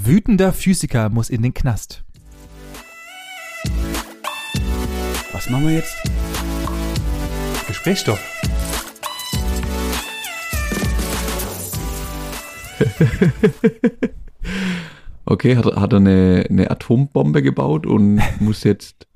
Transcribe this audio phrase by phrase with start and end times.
[0.00, 2.04] Wütender Physiker muss in den Knast.
[5.32, 5.96] Was machen wir jetzt?
[7.66, 8.20] Gesprächsstoff.
[15.30, 19.06] Okay, hat, er- hat er eine, eine Atombombe gebaut und muss jetzt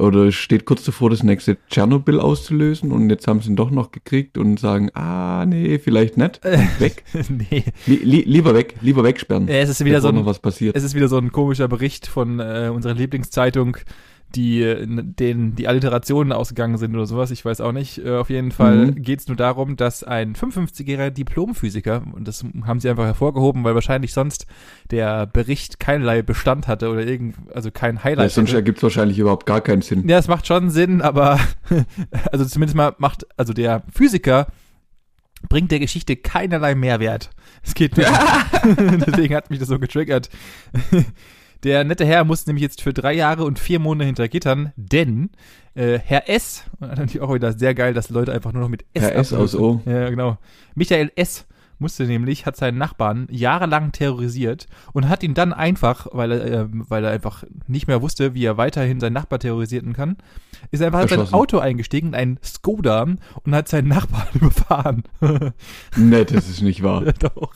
[0.00, 3.90] oder steht kurz davor, das nächste Tschernobyl auszulösen und jetzt haben sie ihn doch noch
[3.92, 6.40] gekriegt und sagen, ah, nee, vielleicht nicht.
[6.78, 7.04] Weg.
[7.28, 7.64] nee.
[7.86, 9.48] Li li lieber weg, lieber wegsperren.
[9.48, 10.76] Ja, es ist wieder so ein- was passiert.
[10.76, 13.76] Es ist wieder so ein komischer Bericht von äh, unserer Lieblingszeitung,
[14.34, 17.30] die denen die Alliterationen ausgegangen sind oder sowas.
[17.30, 17.98] Ich weiß auch nicht.
[18.04, 19.02] Äh, auf jeden Fall Mhm.
[19.02, 23.74] geht es nur darum, dass ein 55-jähriger Diplomphysiker, und das haben sie einfach hervorgehoben, weil
[23.74, 24.46] wahrscheinlich sonst
[24.90, 28.30] der Bericht keinerlei Bestand hatte oder irgend, also kein ja, Highlight.
[28.30, 28.58] sonst hätte.
[28.58, 30.08] ergibt es wahrscheinlich überhaupt gar keinen Sinn.
[30.08, 31.38] Ja, es macht schon Sinn, aber
[32.32, 34.46] also zumindest mal macht, also der Physiker
[35.48, 37.30] bringt der Geschichte keinerlei Mehrwert.
[37.62, 38.08] Es geht nicht.
[39.06, 40.28] Deswegen hat mich das so getriggert.
[41.62, 45.30] Der nette Herr muss nämlich jetzt für drei Jahre und vier Monate hinter Gittern, denn
[45.74, 48.84] äh, Herr S, und natürlich auch wieder sehr geil, dass Leute einfach nur noch mit
[48.94, 49.80] S Herr S aus O.
[49.84, 50.38] Ja, genau.
[50.74, 51.46] Michael S.
[51.78, 56.66] musste nämlich, hat seinen Nachbarn jahrelang terrorisiert und hat ihn dann einfach, weil er, äh,
[56.70, 60.16] weil er einfach nicht mehr wusste, wie er weiterhin seinen Nachbar terrorisieren kann,
[60.70, 61.32] ist einfach in sein.
[61.32, 65.04] Auto eingestiegen, ein Skoda, und hat seinen Nachbarn überfahren.
[65.96, 67.04] Nee, das ist nicht wahr.
[67.06, 67.52] Ja, Doch.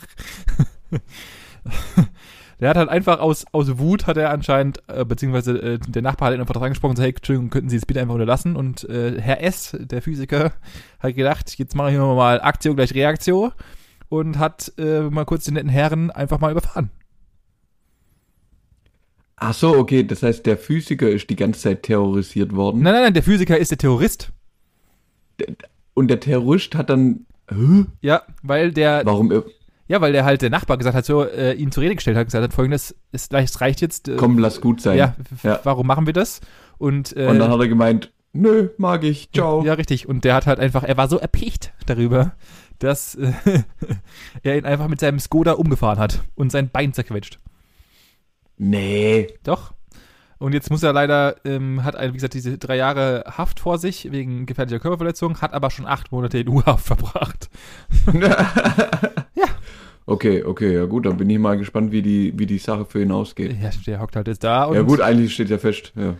[2.59, 6.27] Der hat halt einfach aus, aus Wut hat er anscheinend, äh, beziehungsweise äh, der Nachbar
[6.27, 8.55] hat ihn einfach dran gesprochen und gesagt, hey, Entschuldigung, könnten Sie es bitte einfach unterlassen?
[8.55, 10.53] Und äh, Herr S., der Physiker,
[10.99, 13.51] hat gedacht, jetzt mache ich mal Aktion gleich Reaktion
[14.09, 16.91] und hat äh, mal kurz den netten Herren einfach mal überfahren.
[19.37, 22.81] Ach so, okay, das heißt, der Physiker ist die ganze Zeit terrorisiert worden.
[22.81, 24.31] Nein, nein, nein, der Physiker ist der Terrorist.
[25.93, 27.85] Und der Terrorist hat dann, Hä?
[28.01, 29.41] Ja, weil der, warum, äh,
[29.87, 32.25] ja, weil der halt der Nachbar gesagt hat, so, äh, ihn zur Rede gestellt hat,
[32.25, 33.29] gesagt hat, folgendes, es,
[33.61, 34.07] reicht jetzt.
[34.07, 34.97] Äh, komm, lass gut sein.
[34.97, 35.59] ja, Ja.
[35.63, 36.41] warum machen wir das?
[36.77, 39.63] Und, äh, Und dann hat er gemeint, nö, mag ich, ciao.
[39.63, 40.07] Ja, richtig.
[40.07, 42.33] Und der hat halt einfach, er war so erpicht darüber,
[42.79, 43.31] dass äh,
[44.43, 47.39] er ihn einfach mit seinem Skoda umgefahren hat und sein Bein zerquetscht.
[48.57, 49.27] Nee.
[49.43, 49.73] Doch.
[50.37, 54.11] Und jetzt muss er leider, ähm, hat, wie gesagt, diese drei Jahre Haft vor sich
[54.11, 57.49] wegen gefährlicher Körperverletzung, hat aber schon acht Monate in U-Haft verbracht.
[58.13, 59.45] ja.
[60.07, 63.01] Okay, okay, ja gut, dann bin ich mal gespannt, wie die, wie die Sache für
[63.01, 63.55] ihn ausgeht.
[63.59, 65.93] Ja, der hockt halt jetzt da und Ja gut, eigentlich steht ja fest.
[65.95, 66.13] Ja.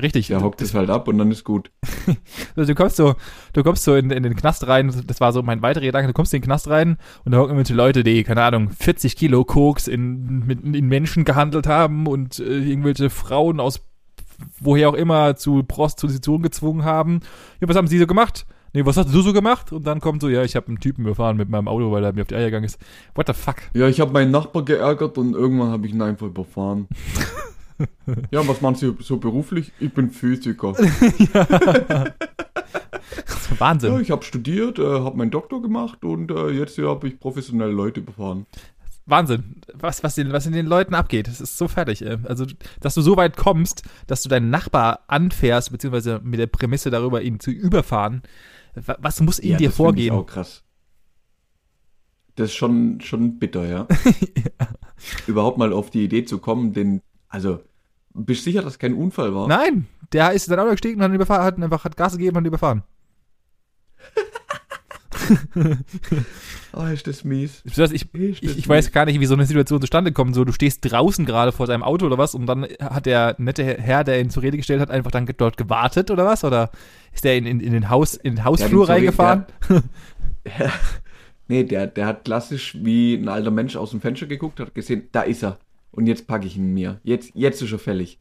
[0.00, 0.28] richtig.
[0.28, 1.70] Der hockt es halt ab und dann ist gut.
[2.54, 3.14] Also du kommst so,
[3.52, 6.12] du kommst so in, in den Knast rein, das war so mein weiterer Gedanke, du
[6.12, 9.44] kommst in den Knast rein und da hocken irgendwelche Leute, die, keine Ahnung, 40 Kilo
[9.44, 13.80] Koks in, mit, in Menschen gehandelt haben und äh, irgendwelche Frauen aus
[14.60, 17.20] woher auch immer zu Prostitution gezwungen haben.
[17.60, 18.46] Ja, was haben sie so gemacht?
[18.74, 19.70] Nee, was hast du so gemacht?
[19.72, 22.12] Und dann kommt so, ja, ich habe einen Typen überfahren mit meinem Auto, weil er
[22.14, 22.78] mir auf die Eier gegangen ist.
[23.14, 23.56] What the fuck?
[23.74, 26.88] Ja, ich habe meinen Nachbar geärgert und irgendwann habe ich ihn einfach überfahren.
[28.30, 29.72] ja, was machen Sie so beruflich?
[29.78, 30.74] Ich bin Physiker.
[31.34, 32.06] Ja,
[33.58, 34.00] Wahnsinn.
[34.00, 37.72] ich habe studiert, äh, habe meinen Doktor gemacht und äh, jetzt ja, habe ich professionelle
[37.72, 38.46] Leute überfahren.
[39.04, 39.56] Wahnsinn.
[39.74, 41.26] Was, was, den, was in den Leuten abgeht.
[41.26, 42.02] Das ist so fertig.
[42.02, 42.18] Ey.
[42.24, 42.46] Also,
[42.80, 47.20] dass du so weit kommst, dass du deinen Nachbar anfährst, beziehungsweise mit der Prämisse darüber,
[47.20, 48.22] ihn zu überfahren.
[48.74, 50.14] Wa- Was muss in ja, dir das vorgehen?
[50.14, 50.62] auch krass.
[52.36, 53.86] Das ist schon, schon bitter, ja.
[55.26, 57.62] Überhaupt mal auf die Idee zu kommen, den, also,
[58.14, 59.48] bist du sicher, dass kein Unfall war?
[59.48, 62.12] Nein, der ist in sein Auto gestiegen und hat, ihn überfahren, hat einfach hat Gas
[62.12, 62.82] gegeben und ihn überfahren.
[66.74, 67.60] Oh, ist das mies.
[67.64, 70.34] Ich, ich, ich, ich weiß gar nicht, wie so eine Situation zustande kommt.
[70.34, 73.62] So, du stehst draußen gerade vor seinem Auto oder was und dann hat der nette
[73.78, 76.44] Herr, der ihn zur Rede gestellt hat, einfach dann dort gewartet oder was?
[76.44, 76.70] Oder
[77.12, 79.44] ist der in, in, in den Haus, in den Hausflur zur Rede- reingefahren?
[81.48, 85.08] Nee, der, der hat klassisch wie ein alter Mensch aus dem Fenster geguckt, hat gesehen,
[85.12, 85.58] da ist er.
[85.90, 86.98] Und jetzt packe ich ihn mir.
[87.02, 88.18] Jetzt, jetzt ist er fällig.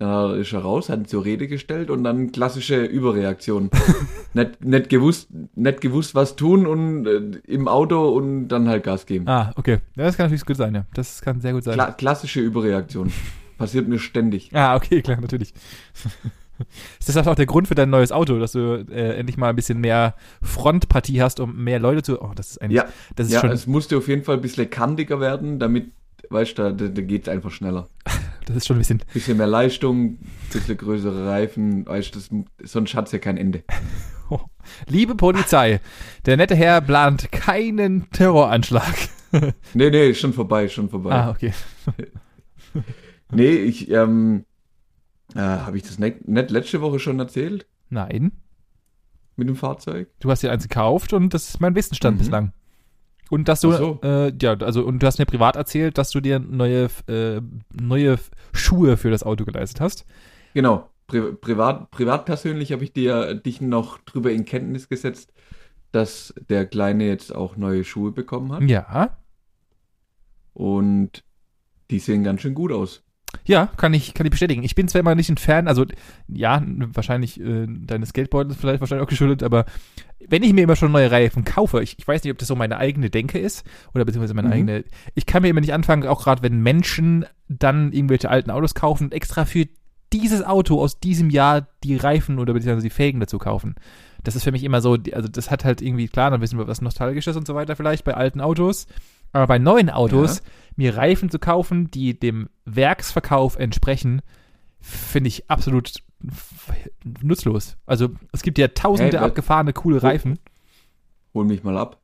[0.00, 3.68] Dann ist er raus, hat ihn zur Rede gestellt und dann klassische Überreaktion.
[4.32, 9.04] nicht, nicht, gewusst, nicht gewusst, was tun und äh, im Auto und dann halt Gas
[9.04, 9.28] geben.
[9.28, 9.80] Ah, okay.
[9.96, 10.86] Ja, das kann natürlich gut sein, ja.
[10.94, 11.74] Das kann sehr gut sein.
[11.74, 13.12] Kla klassische Überreaktion.
[13.58, 14.50] Passiert mir ständig.
[14.54, 15.52] Ah, okay, klar, natürlich.
[16.98, 19.56] Ist das auch der Grund für dein neues Auto, dass du äh, endlich mal ein
[19.56, 22.22] bisschen mehr Frontpartie hast, um mehr Leute zu.
[22.22, 22.78] Oh, das ist eigentlich.
[22.78, 23.50] Ja, das ist ja schon.
[23.50, 25.92] es musste auf jeden Fall ein bisschen kantiger werden, damit,
[26.30, 27.88] weißt du, da, da, geht es einfach schneller.
[28.46, 29.02] Das ist schon ein bisschen.
[29.12, 30.18] Bisschen mehr Leistung,
[30.52, 33.62] bisschen größere Reifen, weißt du, sonst hat's ja kein Ende.
[34.28, 34.40] Oh.
[34.88, 35.80] Liebe Polizei,
[36.26, 38.94] der nette Herr plant keinen Terroranschlag.
[39.74, 41.12] Nee, nee, schon vorbei, schon vorbei.
[41.12, 41.52] Ah, okay.
[43.30, 44.44] Nee, ich, ähm,
[45.36, 47.66] äh, habe ich das nicht, nicht letzte Woche schon erzählt?
[47.90, 48.32] Nein.
[49.36, 50.08] Mit dem Fahrzeug?
[50.18, 52.18] Du hast dir eins gekauft und das ist mein Wissensstand Mhm.
[52.18, 52.52] bislang.
[53.30, 54.00] Und dass du, so.
[54.02, 57.40] äh, ja, also, und du hast mir privat erzählt, dass du dir neue, äh,
[57.72, 58.18] neue
[58.52, 60.04] Schuhe für das Auto geleistet hast.
[60.52, 60.90] Genau.
[61.06, 65.32] Pri privat, privat persönlich habe ich dir, dich noch drüber in Kenntnis gesetzt,
[65.92, 68.62] dass der Kleine jetzt auch neue Schuhe bekommen hat.
[68.62, 69.16] Ja.
[70.52, 71.24] Und
[71.90, 73.02] die sehen ganz schön gut aus.
[73.46, 74.62] Ja, kann ich, kann ich bestätigen.
[74.62, 75.86] Ich bin zwar immer nicht ein Fan, also
[76.28, 79.66] ja, wahrscheinlich äh, deines Geldbeutels vielleicht wahrscheinlich auch geschuldet, aber
[80.28, 82.56] wenn ich mir immer schon neue Reifen kaufe, ich, ich weiß nicht, ob das so
[82.56, 84.54] meine eigene Denke ist oder beziehungsweise meine Mhm.
[84.54, 84.84] eigene,
[85.14, 89.04] ich kann mir immer nicht anfangen, auch gerade wenn Menschen dann irgendwelche alten Autos kaufen
[89.04, 89.66] und extra für
[90.12, 93.76] dieses Auto aus diesem Jahr die Reifen oder beziehungsweise die Felgen dazu kaufen.
[94.24, 96.66] Das ist für mich immer so, also das hat halt irgendwie, klar, dann wissen wir
[96.66, 98.86] was Nostalgisches und so weiter vielleicht bei alten Autos,
[99.32, 100.42] aber bei neuen Autos
[100.76, 104.22] mir Reifen zu kaufen, die dem Werksverkauf entsprechen,
[104.80, 105.92] finde ich absolut
[107.22, 107.76] nutzlos.
[107.86, 110.38] Also es gibt ja tausende wa- abgefahrene, coole Reifen.
[111.34, 112.00] Hol mich mal ab.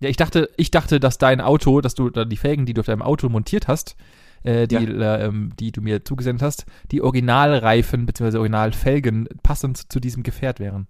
[0.00, 2.80] Ja, ich dachte, ich dachte, dass dein Auto, dass du da die Felgen, die du
[2.80, 3.96] auf deinem Auto montiert hast,
[4.44, 8.38] äh, die, äh, ähm, die du mir zugesendet hast, die Originalreifen bzw.
[8.38, 10.86] Originalfelgen passend zu diesem Gefährt wären.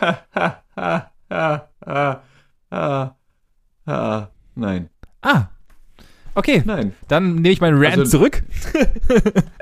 [0.00, 2.22] Ha, ha, ha, ha, ha,
[2.70, 3.16] ha,
[3.86, 4.30] ha.
[4.54, 4.88] Nein,
[5.22, 5.48] Ah.
[6.36, 6.92] Okay, nein.
[7.08, 8.42] dann nehme ich meinen Rant Also- zurück.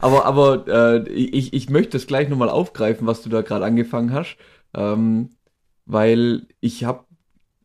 [0.00, 0.64] Aber, aber
[1.06, 4.36] äh, ich, ich möchte das gleich nochmal aufgreifen, was du da gerade angefangen hast,
[4.74, 5.30] ähm,
[5.86, 7.04] weil ich habe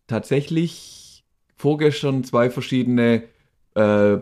[0.08, 1.24] tatsächlich
[1.56, 3.24] vorgestern zwei verschiedene
[3.76, 4.18] äh,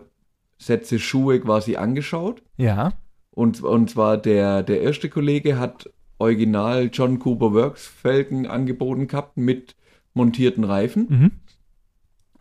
[0.58, 2.42] Sätze Schuhe quasi angeschaut.
[2.56, 2.92] Ja.
[3.32, 9.36] Und, und zwar der, der erste Kollege hat original John Cooper Works Felgen angeboten gehabt
[9.36, 9.76] mit
[10.14, 11.06] montierten Reifen.
[11.08, 11.30] Mhm.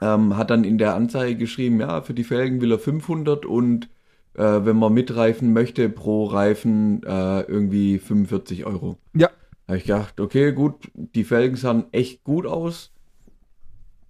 [0.02, 3.90] Ähm, hat dann in der Anzeige geschrieben, ja, für die Felgen will er 500 und
[4.34, 8.98] äh, wenn man mitreifen möchte, pro Reifen äh, irgendwie 45 Euro.
[9.14, 9.30] Ja.
[9.68, 12.92] Habe ich gedacht, okay, gut, die Felgen sahen echt gut aus,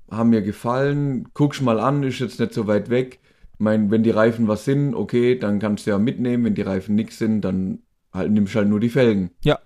[0.10, 3.20] haben mir gefallen, guck's mal an, ist jetzt nicht so weit weg.
[3.54, 6.62] Ich mein, wenn die Reifen was sind, okay, dann kannst du ja mitnehmen, wenn die
[6.62, 7.80] Reifen nix sind, dann
[8.12, 9.32] halt nimmst du halt nur die Felgen.
[9.44, 9.60] Ja.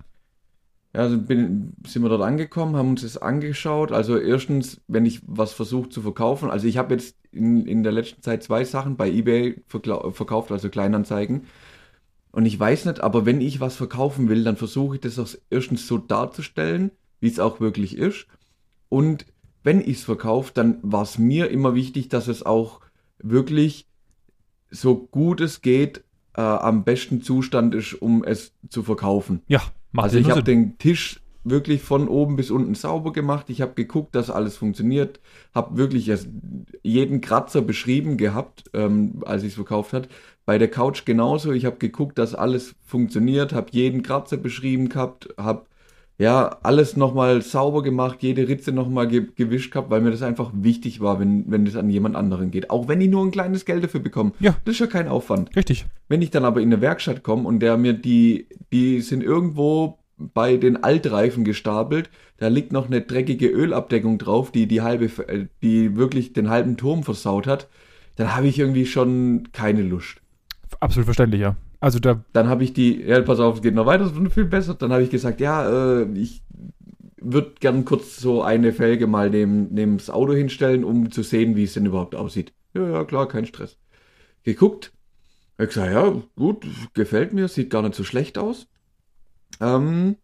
[0.94, 3.92] Ja, also bin, sind wir dort angekommen, haben uns das angeschaut.
[3.92, 7.92] Also erstens, wenn ich was versuche zu verkaufen, also ich habe jetzt in, in der
[7.92, 11.44] letzten Zeit zwei Sachen bei eBay verkauft, also Kleinanzeigen.
[12.32, 15.30] Und ich weiß nicht, aber wenn ich was verkaufen will, dann versuche ich das auch
[15.50, 18.28] erstens so darzustellen, wie es auch wirklich ist.
[18.88, 19.26] Und
[19.64, 22.82] wenn ich es verkaufe, dann war es mir immer wichtig, dass es auch
[23.20, 23.88] wirklich
[24.72, 26.04] so gut es geht
[26.36, 29.42] äh, am besten Zustand ist, um es zu verkaufen.
[29.48, 33.50] Ja, macht Also ich habe den Tisch wirklich von oben bis unten sauber gemacht.
[33.50, 35.20] Ich habe geguckt, dass alles funktioniert.
[35.54, 36.12] Habe wirklich
[36.84, 40.10] jeden Kratzer beschrieben gehabt, ähm, als ich es verkauft hat.
[40.46, 41.52] Bei der Couch genauso.
[41.52, 43.54] Ich habe geguckt, dass alles funktioniert.
[43.54, 45.30] Habe jeden Kratzer beschrieben gehabt.
[45.38, 45.66] Habe
[46.20, 48.22] ja alles nochmal sauber gemacht.
[48.22, 51.76] Jede Ritze nochmal ge gewischt gehabt, weil mir das einfach wichtig war, wenn wenn das
[51.76, 52.70] an jemand anderen geht.
[52.70, 54.34] Auch wenn ich nur ein kleines Geld dafür bekomme.
[54.40, 54.56] Ja.
[54.66, 55.56] Das ist ja kein Aufwand.
[55.56, 55.86] Richtig.
[56.08, 59.98] Wenn ich dann aber in eine Werkstatt komme und der mir die, die sind irgendwo
[60.18, 65.48] bei den Altreifen gestapelt, da liegt noch eine dreckige Ölabdeckung drauf, die die halbe, äh,
[65.64, 67.70] die wirklich den halben Turm versaut hat,
[68.18, 70.18] dann habe ich irgendwie schon keine Lust.
[70.82, 71.56] Absolut verständlich, ja.
[71.80, 74.34] Also da, Dann habe ich die, ja, pass auf, es geht noch weiter, es wird
[74.34, 74.74] viel besser.
[74.74, 76.44] Dann habe ich gesagt, ja, äh, ich
[77.22, 81.56] würde gern kurz so eine Felge mal neben, neben das Auto hinstellen, um zu sehen,
[81.56, 82.54] wie es denn überhaupt aussieht.
[82.74, 83.78] Ja, ja, klar, kein Stress.
[84.44, 84.94] Geguckt,
[85.58, 88.68] ich gesagt, ja, gut, gefällt mir, sieht gar nicht so schlecht aus.
[89.60, 90.16] Ähm,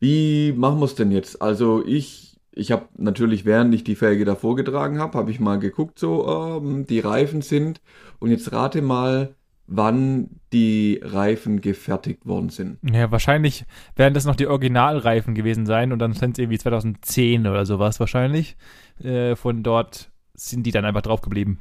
[0.00, 1.42] wie machen wir es denn jetzt?
[1.42, 5.58] Also ich, ich habe natürlich, während ich die Felge da vorgetragen habe, habe ich mal
[5.58, 7.80] geguckt, so, ähm, die Reifen sind,
[8.20, 9.34] und jetzt rate mal,
[9.68, 12.78] wann die Reifen gefertigt worden sind.
[12.82, 13.64] ja, wahrscheinlich
[13.96, 18.00] werden das noch die Originalreifen gewesen sein und dann sind es irgendwie 2010 oder sowas
[18.00, 18.56] wahrscheinlich.
[19.02, 21.58] Äh, von dort sind die dann einfach drauf geblieben.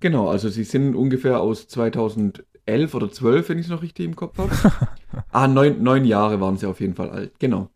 [0.00, 2.44] Genau, also sie sind ungefähr aus 2011
[2.92, 4.50] oder 12, wenn ich es noch richtig im Kopf habe.
[5.30, 7.70] ah, neun, neun Jahre waren sie auf jeden Fall alt, genau.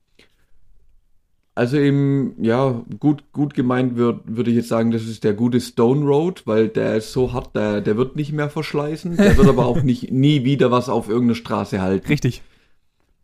[1.59, 5.61] Also eben, ja, gut, gut gemeint wird, würde ich jetzt sagen, das ist der gute
[5.61, 9.49] Stone Road, weil der ist so hart, der, der wird nicht mehr verschleißen, der wird
[9.49, 12.07] aber auch nicht, nie wieder was auf irgendeiner Straße halten.
[12.07, 12.43] Richtig.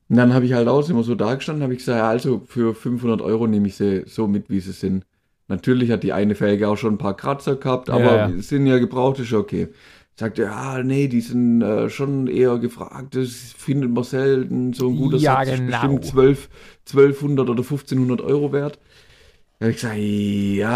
[0.09, 2.75] Und dann habe ich halt auch immer so dagestanden, habe ich gesagt, ja, also für
[2.75, 5.05] 500 Euro nehme ich sie so mit, wie sie sind.
[5.47, 8.33] Natürlich hat die eine Felge auch schon ein paar Kratzer gehabt, Ja, aber ja.
[8.39, 9.69] sind ja gebraucht, ist ja okay.
[10.17, 14.89] Sagt er, ja, nee, die sind äh, schon eher gefragt, das findet man selten, so
[14.89, 15.67] ein guter Ja, Satz ist genau.
[15.67, 16.49] bestimmt 12,
[16.87, 18.79] 1200 oder 1500 Euro wert.
[19.59, 20.71] Da habe ich gesagt, ja,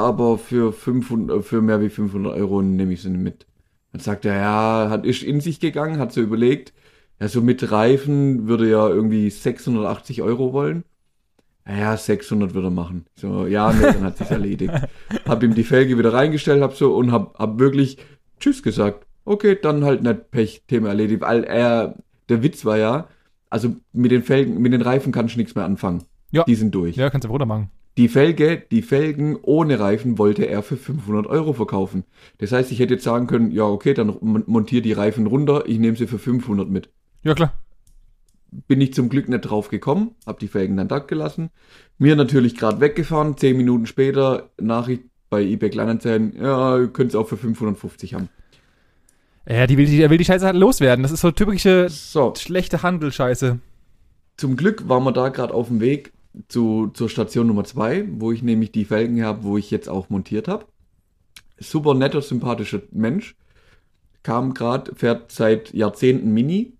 [0.00, 3.46] aber für 500, für mehr wie 500 Euro nehme ich sie nicht mit.
[3.92, 6.72] Dann sagt er, ja, hat, ist in sich gegangen, hat so überlegt,
[7.20, 10.84] ja, so mit Reifen würde ja irgendwie 680 Euro wollen.
[11.68, 13.06] ja, 600 würde er machen.
[13.14, 14.74] So, ja, nee, dann hat sich's erledigt.
[15.26, 17.98] Hab ihm die Felge wieder reingestellt, hab so und hab, hab wirklich
[18.42, 19.06] Tschüss gesagt.
[19.24, 21.20] Okay, dann halt nicht Pech, Thema erledigt.
[21.22, 21.96] Weil er,
[22.28, 23.08] der Witz war ja,
[23.50, 26.02] also mit den Felgen, mit den Reifen kannst du nichts mehr anfangen.
[26.32, 26.44] Ja.
[26.44, 26.96] Die sind durch.
[26.96, 27.70] Ja, kannst du runter machen.
[27.98, 32.04] Die Felge, die Felgen ohne Reifen wollte er für 500 Euro verkaufen.
[32.38, 35.64] Das heißt, ich hätte jetzt sagen können, ja, okay, dann mon- montier die Reifen runter,
[35.66, 36.88] ich nehme sie für 500 mit.
[37.22, 37.52] Ja, klar.
[38.66, 41.50] Bin ich zum Glück nicht drauf gekommen, hab die Felgen dann da gelassen.
[41.98, 47.16] Mir natürlich gerade weggefahren, 10 Minuten später Nachricht bei eBay Kleinanzeigen, ja, ihr könnt es
[47.16, 48.28] auch für 550 haben.
[49.48, 51.02] Ja, die will, die, er will die Scheiße halt loswerden.
[51.02, 53.58] Das ist so typische So, schlechte Handel-Scheiße.
[54.36, 56.12] zum Glück waren wir da gerade auf dem Weg
[56.48, 60.10] zu, zur Station Nummer 2, wo ich nämlich die Felgen habe, wo ich jetzt auch
[60.10, 60.66] montiert habe.
[61.58, 63.34] Super netter, sympathischer Mensch.
[64.22, 66.74] Kam gerade, fährt seit Jahrzehnten Mini.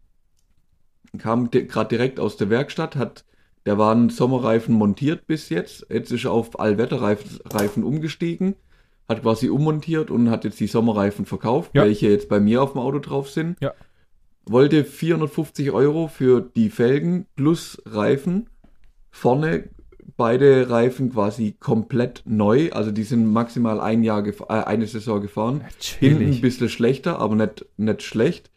[1.16, 3.24] Kam di gerade direkt aus der Werkstatt, hat,
[3.66, 5.86] der waren Sommerreifen montiert bis jetzt.
[5.88, 8.54] Jetzt ist er auf Allwetterreifen Reifen umgestiegen,
[9.08, 11.84] hat quasi ummontiert und hat jetzt die Sommerreifen verkauft, Ja.
[11.84, 13.56] welche jetzt bei mir auf dem Auto drauf sind.
[13.60, 13.72] Ja.
[14.46, 18.48] Wollte 450 Euro für die Felgen plus Reifen.
[19.10, 19.68] Vorne
[20.16, 25.62] beide Reifen quasi komplett neu, also die sind maximal ein Jahr äh, eine Saison gefahren.
[26.00, 28.50] Hinten ein bisschen schlechter, aber nicht, nicht schlecht.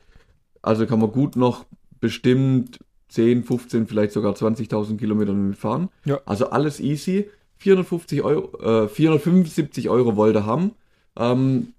[0.62, 1.66] Also kann man gut noch
[2.00, 2.80] bestimmt
[3.16, 5.90] 10, 15, vielleicht sogar 20.000 Kilometer damit fahren.
[6.04, 6.20] Ja.
[6.26, 7.30] Also alles easy.
[7.58, 10.72] 450 Euro, äh, 475 Euro wollte er haben.
[11.18, 11.70] Ähm,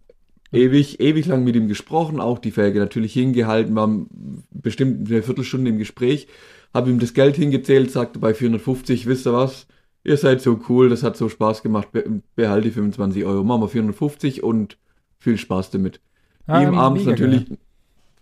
[0.51, 5.23] ewig, ewig lang mit ihm gesprochen, auch die Felge natürlich hingehalten, wir haben bestimmt eine
[5.23, 6.29] Viertelstunde im Gespräch,
[6.73, 9.67] habe ihm das Geld hingezählt, sagte bei 450, wisst ihr was,
[10.05, 13.61] ihr seid so cool, das hat so Spaß gemacht, be behalte die 25 Euro, machen
[13.61, 14.79] wir 450 und
[15.19, 16.01] viel Spaß damit.
[16.47, 17.59] Ah, ihm abends natürlich, geil.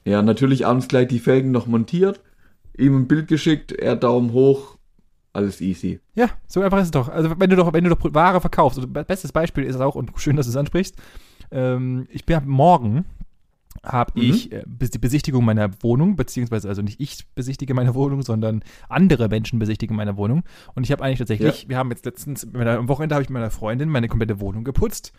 [0.04, 2.21] ja, natürlich abends gleich die Felgen noch montiert,
[2.76, 4.76] ihm ein Bild geschickt, er Daumen hoch,
[5.33, 6.00] alles easy.
[6.14, 7.09] Ja, so einfach ist es doch.
[7.09, 9.81] Also wenn du doch, wenn du doch Ware verkaufst, also be- bestes Beispiel ist es
[9.81, 10.97] auch, und schön, dass du es ansprichst,
[11.50, 13.04] ähm, ich bin morgen
[13.83, 14.23] habe Mhm.
[14.23, 19.28] ich äh, die Besichtigung meiner Wohnung, beziehungsweise also nicht ich besichtige meine Wohnung, sondern andere
[19.28, 20.43] Menschen besichtigen meine Wohnung.
[20.75, 23.35] Und ich habe eigentlich tatsächlich, wir haben jetzt letztens, meiner- am Wochenende habe ich mit
[23.35, 25.12] meiner Freundin meine komplette Wohnung geputzt,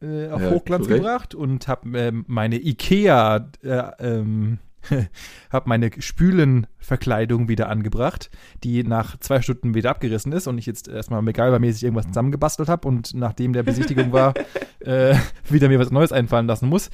[0.00, 4.58] äh, auf Ja, Hochglanz gebracht und habe ähm, meine Ikea, äh, ähm,
[5.50, 8.30] habe meine Spülenverkleidung wieder angebracht,
[8.64, 12.88] die nach zwei Stunden wieder abgerissen ist und ich jetzt erstmal MacGyver-mäßig irgendwas zusammengebastelt habe
[12.88, 14.34] und nachdem der Besichtigung war,
[14.80, 15.14] äh,
[15.48, 16.90] wieder mir was Neues einfallen lassen muss.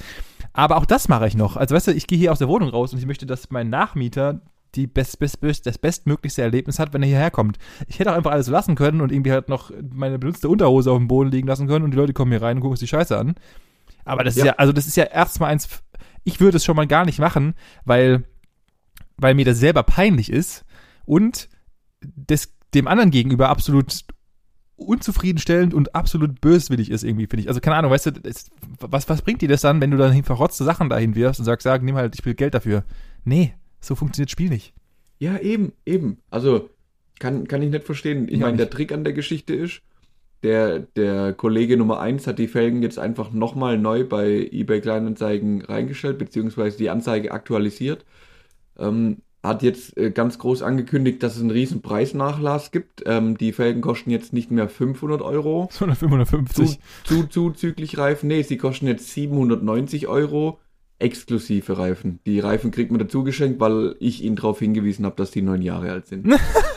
[0.53, 1.57] Aber auch das mache ich noch.
[1.57, 3.71] Also weißt du, ich gehe hier aus der Wohnung raus und ich möchte, dass mein
[3.71, 4.43] Nachmieter
[4.75, 7.59] die best, best, best, das bestmöglichste Erlebnis hat, wenn er hierher kommt.
[7.89, 10.99] Ich hätte auch einfach alles lassen können und irgendwie halt noch meine benutzte Unterhose auf
[10.99, 12.97] dem Boden liegen lassen können und die Leute kommen hier rein und gucken sich die
[12.97, 13.35] Scheiße an.
[14.05, 14.47] Aber das ist Ja.
[14.47, 15.69] ja, also das ist ja erstmal eins,
[16.25, 18.25] ich würde es schon mal gar nicht machen, weil,
[19.17, 20.65] weil mir das selber peinlich ist
[21.05, 21.49] und
[22.01, 24.05] das dem anderen gegenüber absolut
[24.77, 27.49] unzufriedenstellend und absolut böswillig ist irgendwie, finde ich.
[27.49, 28.51] Also keine Ahnung, weißt du, das,
[28.81, 31.65] was, was bringt dir das dann, wenn du dann verrotzte Sachen dahin wirfst und sagst,
[31.65, 32.85] sag, nimm halt, ich will Geld dafür.
[33.25, 34.75] Nee, so funktioniert das Spiel nicht.
[35.19, 36.19] Ja, eben, eben.
[36.31, 36.71] Also,
[37.19, 38.27] kann, kann ich nicht verstehen.
[38.29, 38.71] Ich auch meine, der.
[38.71, 39.83] Trick an der Geschichte ist,
[40.43, 45.63] der, der Kollege Nummer eins hat die Felgen jetzt einfach nochmal neu bei eBay Kleinanzeigen
[45.63, 48.05] reingestellt, beziehungsweise die Anzeige aktualisiert.
[48.79, 53.03] Ähm, hat jetzt äh, ganz groß angekündigt, dass es einen riesen Preisnachlass gibt.
[53.07, 56.79] Ähm, die Felgen kosten jetzt nicht mehr 500 Euro Sondern zu, 550.
[57.05, 58.29] zu, zuzüglich Reifen.
[58.29, 60.61] Nee, sie kosten jetzt 790 Euro
[61.01, 62.21] exklusive Reifen.
[62.27, 65.63] Die Reifen kriegt man dazu geschenkt, weil ich ihn darauf hingewiesen habe, dass die neun
[65.63, 66.29] Jahre alt sind.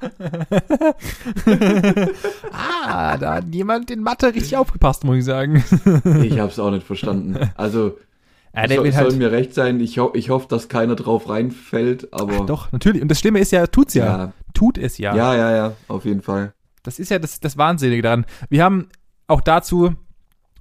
[2.52, 5.64] ah, da hat jemand in Mathe richtig aufgepasst, muss ich sagen.
[6.22, 7.50] Ich habe es auch nicht verstanden.
[7.56, 7.98] Also,
[8.54, 9.80] Ja, so, soll halt, mir recht sein.
[9.80, 12.46] Ich, ho ich hoffe, dass keiner drauf reinfällt, aber.
[12.46, 13.02] doch, natürlich.
[13.02, 14.04] Und das Schlimme ist ja, tut's ja.
[14.04, 15.14] Ja, Tut es ja.
[15.14, 16.52] ja, ja, ja, auf jeden Fall.
[16.82, 18.26] Das ist ja das, das Wahnsinnige daran.
[18.48, 18.88] Wir haben
[19.26, 19.94] auch dazu,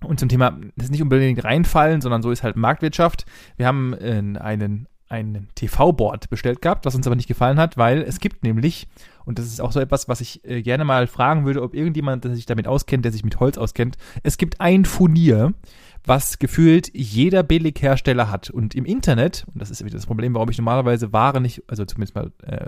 [0.03, 3.25] und zum Thema, das ist nicht unbedingt reinfallen, sondern so ist halt Marktwirtschaft.
[3.56, 8.03] Wir haben äh, einen, einen TV-Board bestellt gehabt, was uns aber nicht gefallen hat, weil
[8.03, 8.88] es gibt nämlich,
[9.27, 12.24] und das ist auch so etwas, was ich äh, gerne mal fragen würde, ob irgendjemand,
[12.24, 15.53] der sich damit auskennt, der sich mit Holz auskennt, es gibt ein Furnier,
[16.05, 18.50] was gefühlt jeder Billighersteller hat.
[18.50, 21.84] Und im Internet, und das ist wieder das Problem, warum ich normalerweise Ware nicht, also
[21.84, 22.67] zumindest mal äh,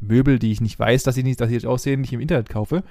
[0.00, 2.50] Möbel, die ich nicht weiß, dass sie nicht, dass sie jetzt aussehen, nicht im Internet
[2.50, 2.84] kaufe,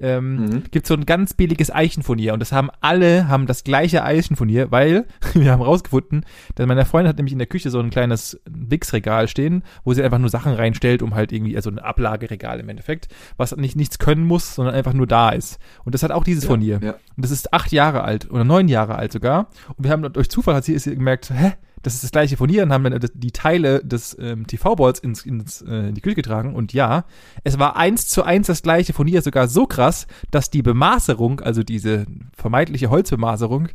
[0.00, 0.62] ähm, Mhm.
[0.70, 5.06] gibt so ein ganz billiges Eichenfurnier und das haben alle haben das gleiche Eichenfurnier, weil
[5.34, 9.28] wir haben rausgefunden, dass meine Freundin hat nämlich in der Küche so ein kleines Wix-Regal
[9.28, 13.08] stehen, wo sie einfach nur Sachen reinstellt, um halt irgendwie also ein Ablageregal im Endeffekt,
[13.36, 15.58] was nicht nichts können muss, sondern einfach nur da ist.
[15.84, 16.80] Und das hat auch dieses Furnier.
[16.82, 16.92] Ja.
[17.16, 19.48] Und das ist acht Jahre alt oder neun Jahre alt sogar.
[19.76, 21.52] Und wir haben durch Zufall hat sie, ist sie gemerkt, hä,
[21.82, 25.62] das ist das gleiche Furnier und haben dann die Teile des ähm, TV-Boards ins, ins,
[25.62, 26.54] äh, in die Küche getragen.
[26.54, 27.04] Und ja,
[27.42, 31.62] es war eins zu eins das gleiche Furnier, sogar so krass, dass die Bemaserung, also
[31.62, 32.06] diese
[32.36, 33.68] vermeintliche Holzbemaserung,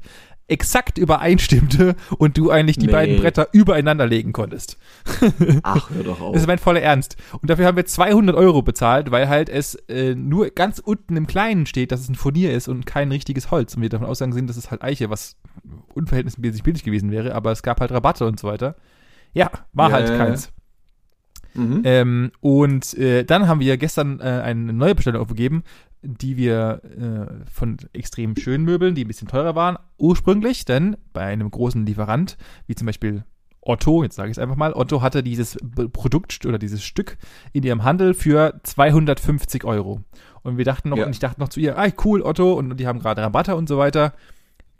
[0.47, 2.91] exakt übereinstimmte und du eigentlich die Nee.
[2.91, 4.77] beiden Bretter übereinander legen konntest.
[5.63, 6.33] Ach, hör doch auf.
[6.33, 7.17] Das ist mein voller Ernst.
[7.41, 11.25] Und dafür haben wir 200 Euro bezahlt, weil halt es äh, nur ganz unten im
[11.25, 13.75] Kleinen steht, dass es ein Furnier ist und kein richtiges Holz.
[13.75, 15.35] Und wir davon ausgegangen sind, dass es halt Eiche, was
[15.93, 18.75] unverhältnismäßig billig gewesen wäre, aber es gab halt Rabatte und so weiter.
[19.33, 20.51] Ja, war Ja, halt keins.
[21.55, 21.81] Mhm.
[21.85, 25.63] Ähm, und äh, dann haben wir gestern äh, eine neue Bestellung aufgegeben,
[26.05, 31.21] die wir äh, von extrem schönen Möbeln, die ein bisschen teurer waren, ursprünglich, denn bei
[31.21, 33.23] einem großen Lieferant, wie zum Beispiel
[33.61, 35.57] Otto, jetzt sage ich es einfach mal, Otto hatte dieses
[35.91, 37.17] Produkt oder dieses Stück
[37.51, 40.01] in ihrem Handel für 250 Euro.
[40.43, 41.05] Und wir dachten noch, Ja.
[41.07, 43.67] und ich dachte noch zu ihr, ah, cool, Otto, und die haben gerade Rabatte und
[43.67, 44.13] so weiter.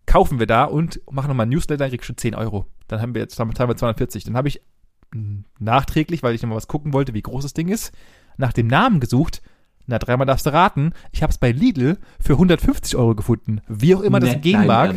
[0.05, 2.67] Kaufen wir da und machen nochmal ein Newsletter, kriegst du 10 Euro.
[2.87, 4.23] Dann haben wir jetzt, haben wir 240.
[4.25, 4.61] Dann habe ich
[5.59, 7.91] nachträglich, weil ich nochmal was gucken wollte, wie groß das Ding ist,
[8.37, 9.41] nach dem Namen gesucht.
[9.87, 10.93] Na, dreimal darfst du raten.
[11.11, 13.61] Ich habe es bei Lidl für 150 Euro gefunden.
[13.67, 14.95] Wie auch immer das Nicht gehen mag.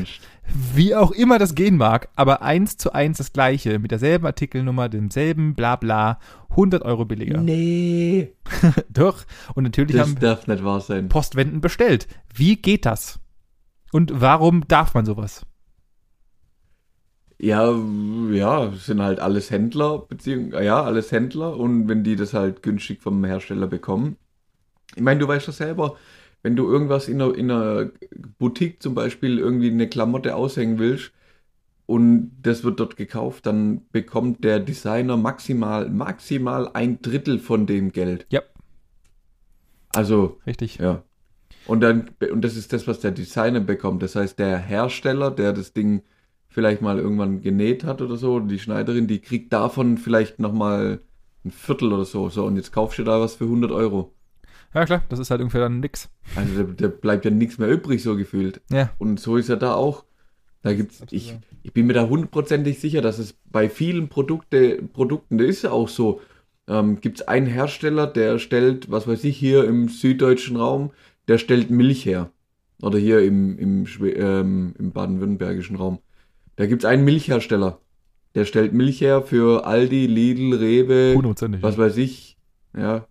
[0.75, 4.89] Wie auch immer das gehen mag, aber eins zu eins das gleiche, mit derselben Artikelnummer,
[4.89, 6.19] demselben Blabla,
[6.51, 7.39] 100 Euro billiger.
[7.39, 8.33] Nee.
[8.89, 9.25] Doch.
[9.55, 11.11] Und natürlich Das haben darf nicht wahr sein.
[11.11, 12.09] Postwenden bestellt.
[12.35, 13.21] Wie geht das?
[13.93, 15.45] Und warum darf man sowas?
[17.41, 17.73] Ja,
[18.33, 22.63] ja, es sind halt alles Händler, beziehungsweise, ja, alles Händler und wenn die das halt
[22.63, 24.17] günstig vom Hersteller bekommen.
[24.95, 25.97] Ich meine, du weißt doch selber,
[26.43, 27.91] wenn du irgendwas in einer, in einer
[28.39, 31.13] Boutique zum Beispiel irgendwie eine Klamotte aushängen willst
[31.87, 37.93] und das wird dort gekauft, dann bekommt der Designer maximal, maximal ein Drittel von dem
[37.93, 38.27] Geld.
[38.31, 38.43] Ja.
[39.95, 40.79] Also, Richtig.
[40.79, 41.03] ja.
[41.67, 44.03] Und dann, und das ist das, was der Designer bekommt.
[44.03, 46.03] Das heißt, der Hersteller, der das Ding
[46.49, 51.01] vielleicht mal irgendwann genäht hat oder so, die Schneiderin, die kriegt davon vielleicht nochmal
[51.45, 52.29] ein Viertel oder so.
[52.31, 54.15] So, und jetzt kaufst du da was für 100 Euro.
[54.75, 56.11] Ja, klar, das ist halt ungefähr dann nix.
[56.37, 58.61] Also da, da bleibt ja nichts mehr übrig, so gefühlt.
[58.71, 58.91] Ja.
[58.99, 60.05] Und so ist ja da auch.
[60.63, 65.39] Da gibt's, ich, ich bin mir da hundertprozentig sicher, dass es bei vielen Produkte, Produkten,
[65.39, 66.21] das ist ja auch so,
[66.67, 70.91] ähm, gibt's einen Hersteller, der stellt, was weiß ich, hier im süddeutschen Raum,
[71.29, 72.31] der stellt Milch her.
[72.83, 75.99] Oder hier im, im, ähm, im baden-württembergischen Raum.
[76.57, 77.81] Da gibt's einen Milchhersteller.
[78.35, 81.17] Der stellt Milch her für Aldi, Lidl, Rewe,
[81.61, 82.37] was weiß ich.
[82.77, 83.08] Ja.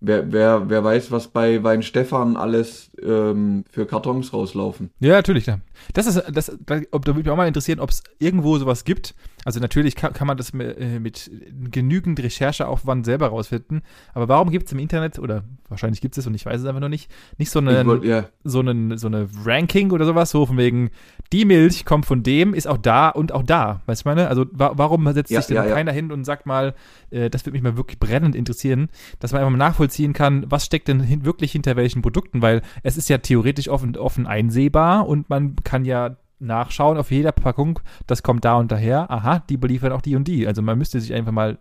[0.00, 4.90] Wer, wer, wer weiß, was bei Wein Stefan alles ähm, für Kartons rauslaufen.
[5.00, 5.58] Ja, natürlich, ja.
[5.94, 9.14] Das ist, das, da, da würde mich auch mal interessieren, ob es irgendwo sowas gibt.
[9.46, 11.30] Also natürlich kann, kann man das mit, äh, mit
[11.70, 13.82] genügend Rechercheaufwand selber rausfinden.
[14.12, 16.66] Aber warum gibt es im Internet, oder wahrscheinlich gibt es es und ich weiß es
[16.66, 20.30] einfach noch nicht, nicht so eine, wollt, ja, so eine, so eine Ranking oder sowas,
[20.30, 20.90] so von wegen,
[21.32, 23.82] die Milch kommt von dem, ist auch da und auch da.
[23.86, 24.26] Weißt du, meine?
[24.26, 25.72] Also wa warum setzt Ja, sich denn ja.
[25.72, 26.74] keiner hin und sagt mal,
[27.10, 28.88] äh, das würde mich mal wirklich brennend interessieren,
[29.20, 32.62] dass man einfach mal nachvollziehen kann, was steckt denn hin, wirklich hinter welchen Produkten, weil
[32.82, 37.80] es ist ja theoretisch offen, offen einsehbar und man kann ja nachschauen auf jeder Packung,
[38.06, 40.46] das kommt da und daher, aha, die beliefern auch die und die.
[40.46, 41.58] Also man müsste sich einfach mal,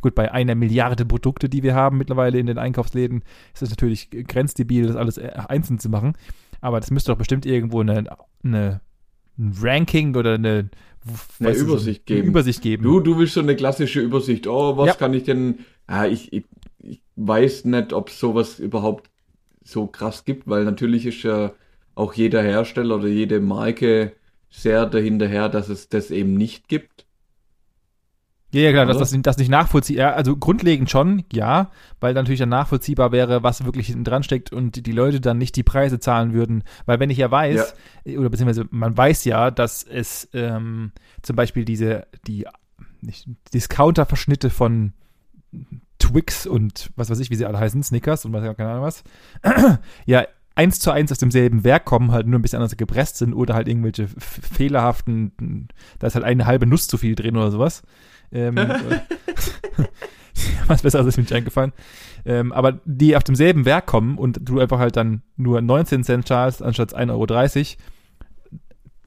[0.00, 3.22] gut, bei einer Milliarde Produkte, die wir haben mittlerweile in den Einkaufsläden,
[3.54, 6.14] ist es natürlich grenzdebil, das alles äh, einzeln zu machen.
[6.60, 8.04] Aber das müsste doch bestimmt irgendwo eine,
[8.44, 8.80] eine
[9.38, 10.70] ein Ranking oder eine,
[11.40, 12.28] Eine Übersicht eine geben.
[12.28, 12.82] Übersicht geben.
[12.84, 14.46] du, du willst so eine klassische Übersicht.
[14.46, 14.94] Oh, was Ja.
[14.94, 15.58] kann ich denn?
[15.86, 16.44] Ah, ich, ich,
[16.82, 19.10] ich weiß nicht, ob es sowas überhaupt
[19.62, 21.52] so krass gibt, weil natürlich ist ja
[21.96, 24.12] auch jeder Hersteller oder jede Marke
[24.50, 27.06] sehr dahinterher, dass es das eben nicht gibt.
[28.52, 32.24] Ja, ja, klar, dass das, das nicht nachvollziehbar, ja, also grundlegend schon, ja, weil dann
[32.24, 35.64] natürlich dann nachvollziehbar wäre, was wirklich hinten dran steckt und die Leute dann nicht die
[35.64, 36.62] Preise zahlen würden.
[36.86, 37.74] Weil wenn ich ja weiß,
[38.16, 42.46] oder beziehungsweise man weiß ja, dass es ähm, zum Beispiel diese, die
[43.52, 44.92] Discounter-Verschnitte von
[45.98, 49.02] Twix und was weiß ich, wie sie alle heißen, Snickers und was, keine Ahnung was,
[50.06, 53.34] ja, eins zu eins aus demselben Werk kommen, halt nur ein bisschen anders gepresst sind
[53.34, 57.82] oder halt irgendwelche fehlerhaften, da ist halt eine halbe Nuss zu viel drin oder sowas.
[58.32, 58.56] Ähm,
[60.66, 61.72] was besser ist mir nicht eingefallen.
[62.24, 66.26] Ähm, aber die auf demselben Werk kommen und du einfach halt dann nur 19 Cent
[66.26, 67.26] zahlst anstatt 1,30 Euro.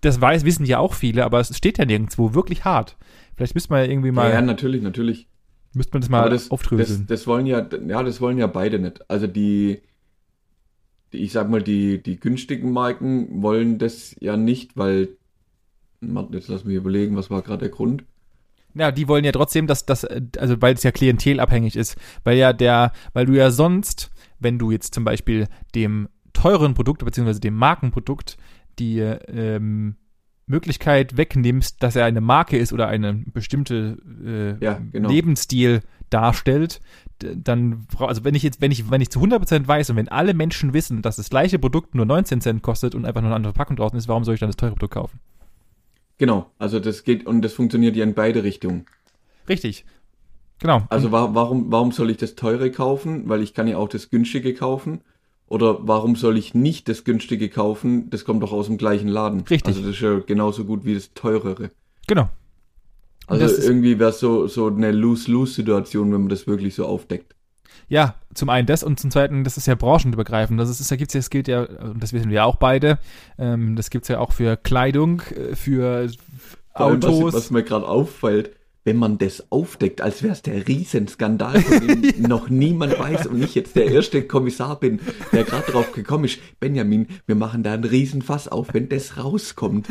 [0.01, 2.95] Das weiß, wissen ja auch viele, aber es steht ja nirgendwo wirklich hart.
[3.35, 5.27] Vielleicht müsste man ja irgendwie mal, ja, natürlich, natürlich.
[5.73, 7.07] müsste man das mal Aber das, das, aufdröseln.
[7.07, 9.09] das wollen ja, ja, das wollen ja beide nicht.
[9.09, 9.81] Also die
[11.11, 15.09] ich sag mal, die, die günstigen Marken wollen das ja nicht, weil,
[16.01, 18.03] Warte, jetzt lass mich überlegen, was war gerade der Grund?
[18.75, 22.53] Ja, die wollen ja trotzdem, dass das, also weil es ja klientelabhängig ist, weil ja
[22.53, 27.55] der, weil du ja sonst, wenn du jetzt zum Beispiel dem teuren Produkt beziehungsweise dem
[27.55, 28.37] Markenprodukt
[28.77, 29.95] die ähm,
[30.45, 35.09] Möglichkeit wegnimmst, dass er eine Marke ist oder eine bestimmte äh, Ja, genau.
[35.09, 36.81] Lebensstil darstellt,
[37.19, 40.33] dann, also wenn ich jetzt, wenn ich, wenn ich zu 100% weiß und wenn alle
[40.33, 43.53] Menschen wissen, dass das gleiche Produkt nur 19 Cent kostet und einfach nur eine andere
[43.53, 45.19] Verpackung draußen ist, warum soll ich dann das teure Produkt kaufen?
[46.17, 48.85] Genau, also das geht und das funktioniert ja in beide Richtungen.
[49.47, 49.85] Richtig.
[50.59, 50.83] Genau.
[50.89, 53.29] Also wa warum, warum soll ich das teure kaufen?
[53.29, 55.01] Weil ich kann ja auch das günstige kaufen.
[55.47, 58.09] Oder warum soll ich nicht das günstige kaufen?
[58.09, 59.41] Das kommt doch aus dem gleichen Laden.
[59.41, 59.65] Richtig.
[59.65, 61.71] Also das ist ja genauso gut wie das teurere.
[62.07, 62.29] genau.
[63.29, 67.35] Also irgendwie wäre es so, so eine Lose-Lose-Situation, wenn man das wirklich so aufdeckt.
[67.87, 70.59] Ja, zum einen das und zum zweiten, das ist ja branchenübergreifend.
[70.59, 72.99] Das ist, da gibt's ja, das gilt ja, und das wissen wir ja auch beide,
[73.37, 76.09] ähm, das gibt's ja auch für Kleidung, äh, für
[76.73, 77.23] Autos.
[77.23, 78.51] Was, was mir gerade auffällt,
[78.89, 83.43] wenn man das aufdeckt, als wäre es der Riesenskandal, von dem noch niemand weiß und
[83.43, 84.99] ich jetzt der erste Kommissar bin,
[85.31, 86.39] der gerade drauf gekommen ist.
[86.59, 89.89] Benjamin, wir machen da einen Riesenfass auf, wenn das rauskommt.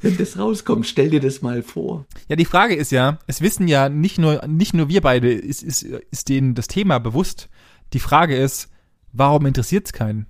[0.00, 2.06] Wenn das rauskommt, stell dir das mal vor.
[2.28, 5.64] Ja, die Frage ist ja, es wissen ja nicht nur, nicht nur wir beide, ist,
[5.64, 7.48] ist, ist denen das Thema bewusst.
[7.94, 8.70] Die Frage ist,
[9.12, 10.26] warum interessiert es keinen?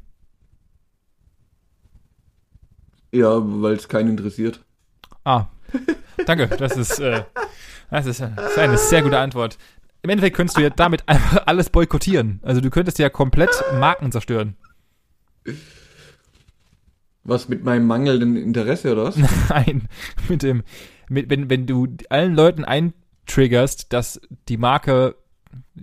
[3.13, 4.65] Ja, weil es keinen interessiert.
[5.23, 5.49] Ah,
[6.25, 7.25] danke, das ist, äh,
[7.91, 9.59] das ist, das ist eine sehr gute Antwort.
[10.03, 12.41] Im Endeffekt könntest du ja damit einfach alles boykottieren.
[12.43, 14.57] Also du könntest ja komplett Marken zerstören.
[17.25, 19.17] Was mit meinem mangelnden Interesse oder was?
[19.49, 19.89] Nein,
[20.29, 20.63] mit dem,
[21.09, 25.17] mit, wenn, wenn du allen Leuten eintriggerst, dass die Marke,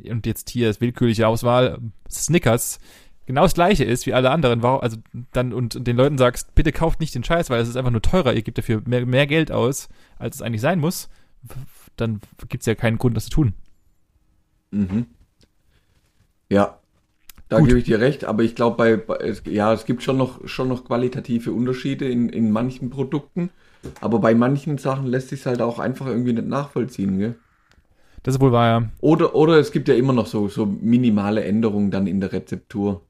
[0.09, 2.79] und jetzt hier ist willkürliche Auswahl, Snickers,
[3.25, 4.97] genau das gleiche ist wie alle anderen, warum, also
[5.33, 8.01] dann, und den Leuten sagst, bitte kauft nicht den Scheiß, weil es ist einfach nur
[8.01, 11.09] teurer, ihr gebt dafür mehr, mehr Geld aus, als es eigentlich sein muss,
[11.97, 13.53] dann gibt's ja keinen Grund, das zu tun.
[14.71, 15.05] Mhm.
[16.49, 16.79] Ja,
[17.49, 17.67] da Gut.
[17.67, 20.47] gebe ich dir recht, aber ich glaube, bei, bei es, ja, es gibt schon noch,
[20.47, 23.49] schon noch qualitative Unterschiede in, in manchen Produkten,
[24.01, 27.35] aber bei manchen Sachen lässt sich halt auch einfach irgendwie nicht nachvollziehen, gell?
[28.23, 28.89] Das ist wohl wahr, ja.
[29.01, 33.01] Oder, oder es gibt ja immer noch so, so minimale Änderungen dann in der Rezeptur.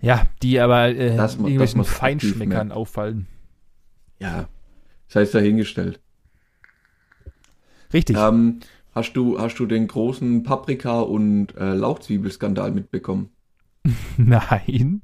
[0.00, 3.26] Ja, die aber äh, Dass man- irgendwelchen dass Feinschmeckern auffallen.
[4.20, 4.48] Ja,
[5.08, 6.00] das heißt dahingestellt.
[7.92, 8.16] Richtig.
[8.18, 8.60] Ähm,
[8.94, 13.30] hast du, hast du den großen Paprika- und äh, Lauchzwiebelskandal mitbekommen?
[14.16, 15.02] Nein.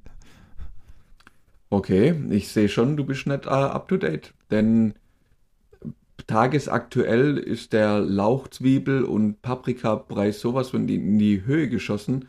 [1.68, 4.34] Okay, ich sehe schon, du bist nicht äh, up to date.
[4.50, 4.94] Denn
[6.26, 12.26] tagesaktuell ist der Lauchzwiebel- und Paprikapreis sowas von in die Höhe geschossen,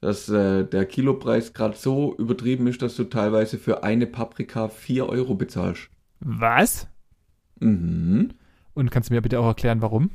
[0.00, 5.08] dass äh, der Kilopreis gerade so übertrieben ist, dass du teilweise für eine Paprika 4
[5.08, 5.90] Euro bezahlst.
[6.20, 6.88] Was?
[7.60, 8.30] Mhm.
[8.80, 10.10] Und kannst du mir bitte auch erklären, warum?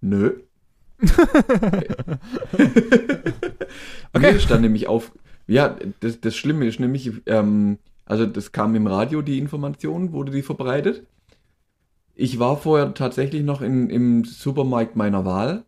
[0.00, 0.40] Nö.
[4.12, 4.32] Okay.
[4.32, 5.12] Mir ist dann nämlich auf.
[5.46, 10.32] Ja, das, das Schlimme ist nämlich, ähm, also das kam im Radio, die Information, wurde
[10.32, 11.06] die verbreitet.
[12.14, 15.64] Ich war vorher tatsächlich noch in, im Supermarkt meiner Wahl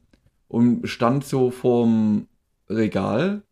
[0.46, 2.26] und stand so vorm
[2.70, 3.42] Regal,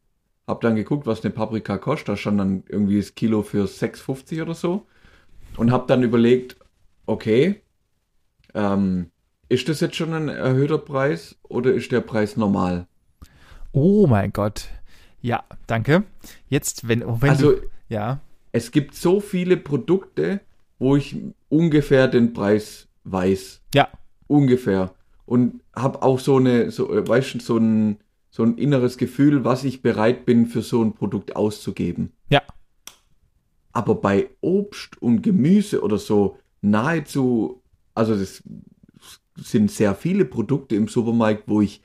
[0.47, 4.41] hab dann geguckt, was eine Paprika kostet, da stand dann irgendwie das Kilo für 6,50
[4.41, 4.87] oder so
[5.59, 6.57] und hab dann überlegt,
[7.05, 7.61] okay,
[8.57, 9.11] ähm,
[9.49, 12.89] ist das jetzt schon ein erhöhter Preis oder ist der Preis normal?
[13.73, 14.69] Oh mein Gott.
[15.21, 16.05] Ja, danke.
[16.49, 18.21] Jetzt, wenn, oh, wenn also du, ja,
[18.53, 20.41] es gibt so viele Produkte,
[20.79, 21.17] wo ich
[21.49, 23.63] ungefähr den Preis weiß.
[23.75, 23.89] ja,
[24.29, 24.93] Ungefähr.
[25.27, 27.99] Und habe auch so eine, so, äh, weißt du, so ein,
[28.31, 32.13] so ein inneres Gefühl, was ich bereit bin, für so ein Produkt auszugeben.
[32.29, 32.43] ja,
[33.73, 37.63] Aber bei Obst und Gemüse oder so nahezu,
[37.97, 38.43] also das
[39.37, 41.83] sind sehr viele Produkte im Supermarkt, wo ich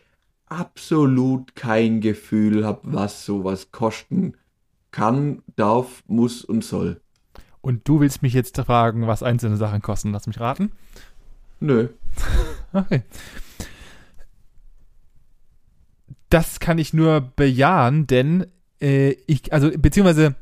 [0.47, 4.34] absolut kein Gefühl habe, was sowas kosten
[4.91, 7.00] kann, darf, muss und soll.
[7.62, 10.12] Und du willst mich jetzt fragen, was einzelne Sachen kosten.
[10.12, 10.71] Lass mich raten.
[11.60, 11.89] Nö.
[12.74, 13.02] Okay.
[16.30, 18.47] Das kann ich nur bejahen, denn
[18.82, 20.36] äh, ich, also beziehungsweise,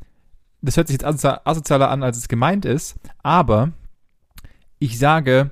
[0.62, 3.72] das hört sich jetzt asozi- asozialer an, als es gemeint ist, aber
[4.78, 5.50] ich sage,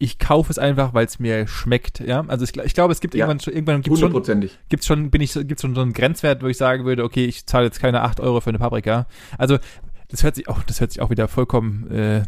[0.00, 2.24] ich kaufe es einfach, weil es mir schmeckt, ja.
[2.28, 3.24] Also ich, ich glaube, es gibt Ja.
[3.24, 6.46] irgendwann schon, irgendwann gibt's schon, gibt's schon, bin ich, gibt's schon so einen Grenzwert, wo
[6.46, 9.06] ich sagen würde, okay, ich zahle jetzt keine 8 Euro für eine Paprika.
[9.38, 9.58] Also,
[10.08, 12.26] das hört sich auch, das hört sich auch wieder vollkommen äh, Der,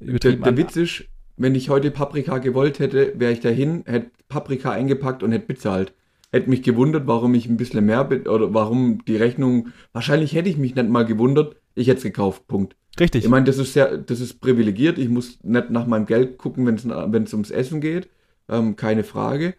[0.00, 0.56] übertrieben der an.
[0.56, 1.04] Witz ist,
[1.36, 5.92] wenn ich heute Paprika gewollt hätte, wäre ich dahin, hätte Paprika eingepackt und hätte bezahlt.
[6.36, 9.68] Hätte mich gewundert, warum ich ein bisschen mehr oder warum die Rechnung.
[9.94, 11.56] Wahrscheinlich hätte ich mich nicht mal gewundert.
[11.74, 12.46] Ich hätte es gekauft.
[12.46, 12.76] Punkt.
[13.00, 13.24] Richtig.
[13.24, 14.98] Ich meine, das ist sehr, das ist privilegiert.
[14.98, 18.10] Ich muss nicht nach meinem Geld gucken, wenn es wenn es ums Essen geht.
[18.50, 19.54] Ähm, keine Frage.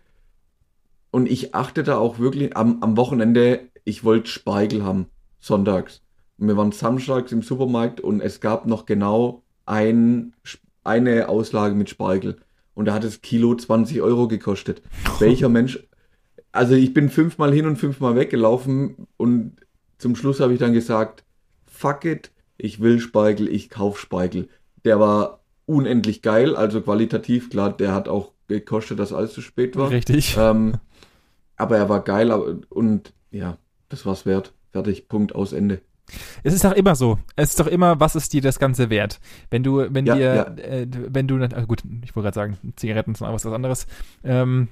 [1.10, 5.08] Und ich achte da auch wirklich am, am Wochenende, ich wollte Spargel haben,
[5.40, 6.04] sonntags.
[6.38, 10.34] Und wir waren samstags im Supermarkt und es gab noch genau ein,
[10.84, 12.38] eine Auslage mit Spargel.
[12.76, 14.84] Und da hat das Kilo 20 Euro gekostet.
[15.20, 15.87] Welcher Mensch,
[16.58, 19.58] also ich bin fünfmal hin und fünfmal weggelaufen und
[19.98, 21.24] zum Schluss habe ich dann gesagt,
[21.66, 24.50] fuck it, ich will Spargel, ich kauf Spargel.
[24.84, 29.76] Der war unendlich geil, also qualitativ, klar, der hat auch gekostet, dass alles zu spät
[29.76, 29.92] war.
[29.92, 30.36] Richtig.
[30.38, 30.76] Ähm,
[31.56, 32.32] aber er war geil
[32.70, 33.58] und ja,
[33.90, 34.54] das war's wert.
[34.72, 35.82] Fertig, Punkt, aus Ende.
[36.44, 37.20] Es ist doch immer so.
[37.36, 39.20] Es ist doch immer, was ist dir das Ganze wert?
[39.50, 40.44] Wenn du, wenn Ja, dir, ja.
[40.44, 43.88] Äh, wenn du, also gut, ich wollte gerade sagen, Zigaretten sind auch was anderes.
[44.24, 44.70] Ähm,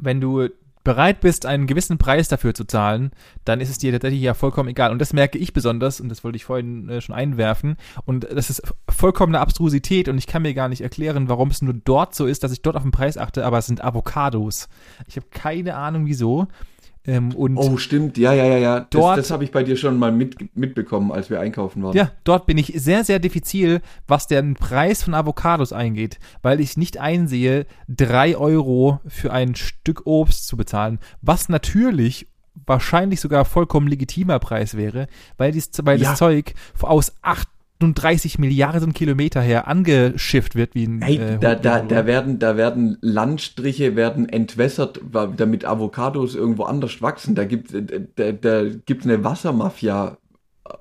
[0.00, 0.48] wenn du
[0.84, 3.12] bereit bist, einen gewissen Preis dafür zu zahlen,
[3.44, 4.90] dann ist es dir tatsächlich ja vollkommen egal.
[4.90, 7.76] Und das merke ich besonders, und das wollte ich vorhin äh, schon einwerfen.
[8.04, 11.74] Und das ist vollkommene Abstrusität und ich kann mir gar nicht erklären, warum es nur
[11.74, 14.68] dort so ist, dass ich dort auf den Preis achte, aber es sind Avocados.
[15.06, 16.48] Ich habe keine Ahnung wieso.
[17.04, 18.80] Ähm, und Oh, stimmt, ja, ja, ja, ja.
[18.80, 21.96] Das, Dort- das habe ich bei dir schon mal mit, mitbekommen, als wir einkaufen waren.
[21.96, 26.76] Ja, dort bin ich sehr, sehr diffizil, was den Preis von Avocados eingeht, weil ich
[26.76, 32.28] nicht einsehe, drei Euro für ein Stück Obst zu bezahlen, was natürlich
[32.66, 36.10] wahrscheinlich sogar vollkommen legitimer Preis wäre, weil, dies, weil Ja.
[36.10, 37.14] das Zeug aus
[37.82, 42.56] 38 Milliarden Kilometer her angeschifft wird wie ein Hey, äh, da, da, da werden, da
[42.56, 45.00] werden Landstriche werden entwässert,
[45.36, 47.34] damit Avocados irgendwo anders wachsen.
[47.34, 47.74] Da gibt,
[48.16, 50.16] da, da gibt's eine Wassermafia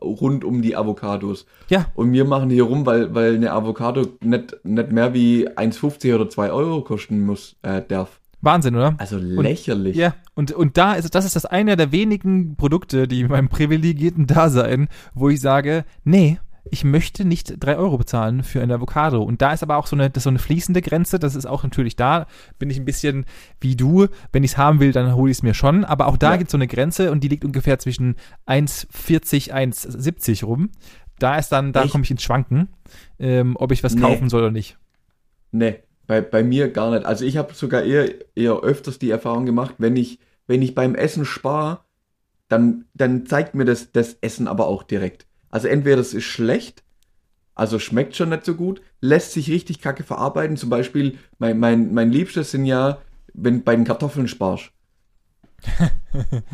[0.02, 1.46] rund um die Avocados.
[1.70, 6.16] Ja, Und wir machen hier rum, weil, weil eine Avocado nicht, nicht mehr wie 1,50
[6.16, 8.20] oder 2 Euro kosten muss, äh, darf.
[8.42, 8.96] Wahnsinn, oder?
[8.98, 9.96] Also lächerlich.
[9.96, 13.50] Ja, und, und da ist, das ist das eine der wenigen Produkte, die in meinem
[13.50, 19.24] privilegierten Dasein, wo ich sage, nee, ich möchte nicht drei Euro bezahlen für ein Avocado.
[19.24, 21.63] Und da ist aber auch so eine, das so eine fließende Grenze, das ist auch
[21.63, 22.28] natürlich da,
[22.60, 23.26] bin ich ein bisschen
[23.60, 26.17] wie du, wenn ich es haben will, dann hole ich es mir schon, aber auch
[26.17, 26.38] da Ja.
[26.38, 28.15] gibt es so eine Grenze und die liegt ungefähr zwischen
[28.47, 30.69] 1,40, 1,70 rum.
[31.19, 32.69] Da ist dann, da komme ich ins Schwanken,
[33.19, 34.02] ähm, ob ich was Nee.
[34.02, 34.78] kaufen soll oder nicht.
[35.52, 37.06] Nee, bei, bei mir gar nicht.
[37.06, 40.95] Also ich habe sogar eher, eher öfters die Erfahrung gemacht, wenn ich, wenn ich beim
[40.95, 41.82] Essen spare,
[42.47, 45.28] dann, dann zeigt mir das, das Essen aber auch direkt.
[45.52, 46.84] Also entweder das ist schlecht,
[47.54, 50.58] also schmeckt schon nicht so gut, lässt sich richtig kacke verarbeiten.
[50.58, 53.00] Zum Beispiel, mein, mein, mein Liebstes sind ja,
[53.34, 54.72] wenn bei den Kartoffeln sparst.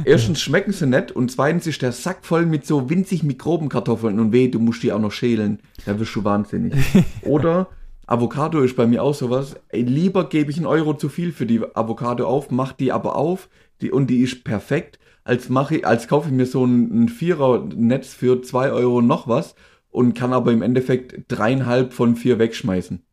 [0.03, 4.33] Erstens schmecken sie nicht und zweitens ist der Sack voll mit so winzig Mikrobenkartoffeln und
[4.33, 5.59] weh, du musst die auch noch schälen.
[5.85, 6.73] Da wirst du wahnsinnig.
[7.21, 7.67] Oder
[8.05, 9.55] Avocado ist bei mir auch sowas.
[9.69, 13.15] Ey, lieber gebe ich einen Euro zu viel für die Avocado auf, mach die aber
[13.15, 13.49] auf
[13.81, 17.09] die, und die ist perfekt, als mache ich, als kaufe ich mir so ein, ein
[17.09, 19.55] Vierer-Netz für zwei Euro noch was
[19.89, 23.03] und kann aber im Endeffekt dreieinhalb von vier wegschmeißen.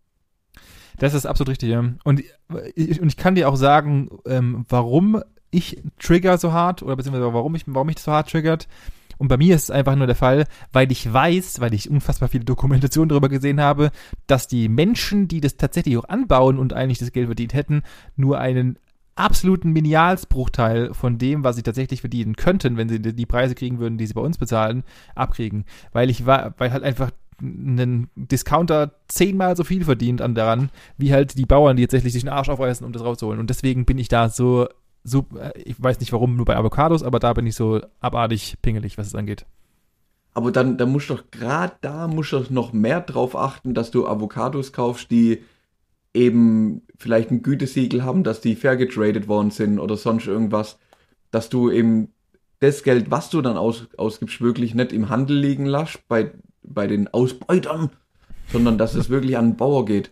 [0.98, 1.85] Das ist absolut richtig, ja.
[2.05, 2.22] Und
[2.77, 7.35] ich, und ich kann dir auch sagen, ähm, warum ich trigger so hart oder beziehungsweise
[7.35, 8.68] warum ich, warum das so hart triggert.
[9.18, 12.29] Und bei mir ist es einfach nur der Fall, weil ich weiß, weil ich unfassbar
[12.29, 13.90] viele Dokumentationen darüber gesehen habe,
[14.29, 17.83] dass die Menschen, die das tatsächlich auch anbauen und eigentlich das Geld verdient hätten,
[18.16, 18.79] nur einen
[19.16, 23.98] absoluten Minialsbruchteil von dem, was sie tatsächlich verdienen könnten, wenn sie die Preise kriegen würden,
[23.98, 25.64] die sie bei uns bezahlen, abkriegen.
[25.92, 31.12] Weil ich war, weil halt einfach ein Discounter zehnmal so viel verdient an daran, wie
[31.12, 33.40] halt die Bauern, die tatsächlich sich den Arsch aufreißen, um das rauszuholen.
[33.40, 34.68] Und deswegen bin ich da so,
[35.03, 38.57] so, äh, ich weiß nicht warum, nur bei Avocados, aber da bin ich so abartig
[38.62, 39.46] pingelig, was es angeht.
[40.33, 43.74] Aber dann, dann musst du doch, gerade da musst du doch noch mehr drauf achten,
[43.74, 45.42] dass du Avocados kaufst, die
[46.14, 50.79] eben vielleicht ein Gütesiegel haben, dass die fair getradet worden sind oder sonst irgendwas,
[51.31, 52.09] dass du eben
[52.61, 56.31] das Geld, was du dann aus, ausgibst, wirklich nicht im Handel liegen lässt bei,
[56.62, 57.90] bei den Ausbeutern,
[58.50, 60.11] sondern dass es wirklich an den Bauer geht.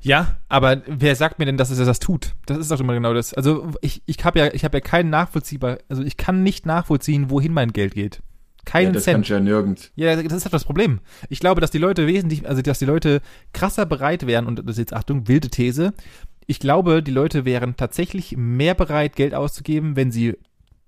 [0.00, 2.34] Ja, aber wer sagt mir denn, dass es das tut?
[2.46, 3.34] Das ist doch immer genau das.
[3.34, 7.30] Also ich, ich habe ja, ich habe ja keinen nachvollziehbar, also ich kann nicht nachvollziehen,
[7.30, 8.22] wohin mein Geld geht.
[8.66, 9.28] Ja, Keinen das Cent.
[9.28, 9.92] du ja nirgends.
[9.94, 11.00] Ja, das ist halt das Problem.
[11.28, 13.20] Ich glaube, dass die Leute wesentlich, also dass die Leute
[13.52, 15.92] krasser bereit wären, und das ist jetzt Achtung, wilde These,
[16.46, 20.36] ich glaube, die Leute wären tatsächlich mehr bereit, Geld auszugeben, wenn sie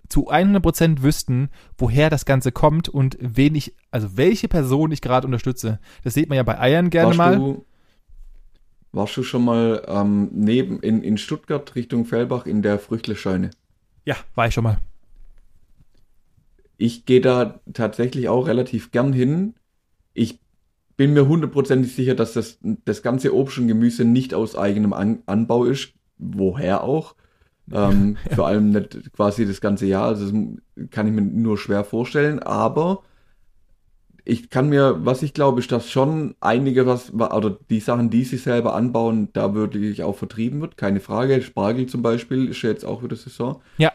[0.09, 5.27] zu 100% wüssten, woher das Ganze kommt und wen ich, also welche Person ich gerade
[5.27, 5.81] unterstütze.
[6.03, 7.37] Das sieht man ja bei Eiern gerne warst mal.
[7.37, 7.67] Du,
[8.93, 13.51] warst du schon mal ähm, neben in, in Stuttgart Richtung Fellbach in der Früchtlescheune?
[14.05, 14.79] Ja, war ich schon mal.
[16.79, 19.55] Ich gehe da tatsächlich auch relativ gern hin.
[20.15, 20.39] Ich
[20.97, 25.23] bin mir hundertprozentig sicher, dass das, das ganze Obst und Gemüse nicht aus eigenem An
[25.27, 25.93] Anbau ist.
[26.19, 27.15] Woher auch?
[27.73, 30.07] Ähm, Vor allem nicht quasi das ganze Jahr.
[30.07, 32.39] Also das kann ich mir nur schwer vorstellen.
[32.39, 33.03] Aber
[34.25, 38.25] ich kann mir, was ich glaube, ist, dass schon einige was, oder die Sachen, die
[38.25, 40.77] sie selber anbauen, da wirklich auch vertrieben wird.
[40.77, 41.43] Keine Frage.
[41.43, 43.63] Spargel zum Beispiel ist ja jetzt auch wieder Saison.
[43.79, 43.93] Ja.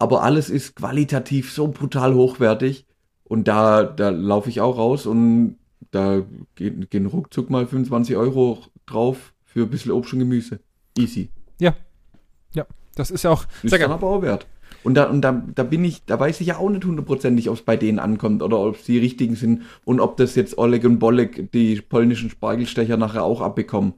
[0.00, 2.86] Aber alles ist qualitativ so brutal hochwertig.
[3.22, 5.58] Und da, da laufe ich auch raus und
[5.90, 6.22] da
[6.54, 10.60] gehen, gehen ruckzuck mal 25 Euro drauf für ein bisschen Obst und Gemüse.
[10.98, 11.28] Easy.
[11.60, 11.76] Ja.
[12.54, 12.66] Ja.
[12.94, 13.44] Das ist ja auch.
[13.62, 14.46] Ist Sehr dann aber auch wert.
[14.82, 17.56] Und da, und da, da bin ich, da weiß ich ja auch nicht hundertprozentig, ob
[17.56, 20.84] es bei denen ankommt oder ob es die richtigen sind und ob das jetzt Oleg
[20.84, 23.94] und Bolek, die polnischen Spargelstecher, nachher auch abbekommen.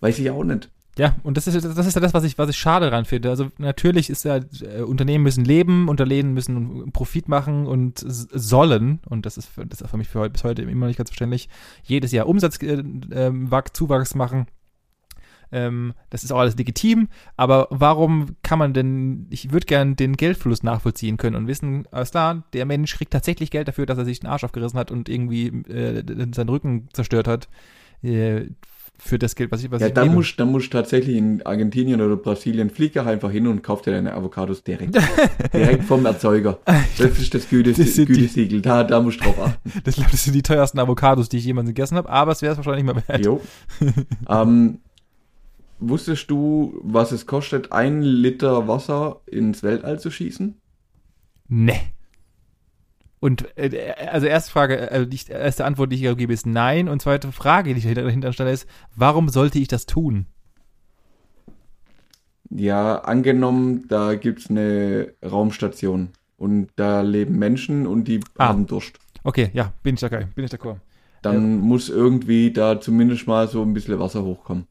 [0.00, 0.70] Weiß ich auch nicht.
[0.96, 3.28] Ja, und das ist, das ist ja das, was ich, was ich schade daran finde.
[3.28, 9.26] Also natürlich ist ja, äh, Unternehmen müssen leben, Unternehmen müssen Profit machen und sollen, und
[9.26, 11.48] das ist, für, das ist für mich für heute, bis heute immer nicht ganz verständlich,
[11.82, 14.46] jedes Jahr Umsatzzuwachs äh, ähm, machen.
[15.50, 20.16] Ähm, das ist auch alles legitim, aber warum kann man denn, ich würde gern den
[20.16, 24.04] Geldfluss nachvollziehen können und wissen, alles klar, der Mensch kriegt tatsächlich Geld dafür, dass er
[24.04, 26.02] sich den Arsch aufgerissen hat und irgendwie äh,
[26.34, 27.48] seinen Rücken zerstört hat.
[28.96, 30.16] Für das Geld, was ich, was ja, ich dann nehme.
[30.16, 33.90] musst, dann musst du tatsächlich in Argentinien oder Brasilien flieg einfach hin und kauf dir
[33.90, 34.96] deine Avocados direkt.
[35.52, 36.58] direkt vom Erzeuger.
[36.64, 38.62] Das ist das, Gütes, Das sind die- Gütesiegel.
[38.62, 39.72] Da, da musst du drauf achten.
[39.84, 42.56] Das, das sind die teuersten Avocados, die ich jemals gegessen habe, aber es wäre es
[42.56, 43.24] wahrscheinlich mal wert.
[43.26, 43.40] Jo.
[44.28, 44.78] ähm,
[45.80, 50.54] wusstest du, was es kostet, ein Liter Wasser ins Weltall zu schießen?
[51.48, 51.80] Nee.
[53.24, 56.90] Und äh, also erste Frage, äh, die erste Antwort, die ich gebe, ist nein.
[56.90, 60.26] Und zweite Frage, die ich dahinter stelle, ist, warum sollte ich das tun?
[62.50, 68.48] Ja, angenommen, da gibt's eine Raumstation und da leben Menschen und die Ah.
[68.48, 68.98] haben Durst.
[69.22, 70.76] Okay, ja, bin ich d'accord, bin ich d'accord.
[71.22, 74.66] Dann muss irgendwie da zumindest mal so ein bisschen Wasser hochkommen.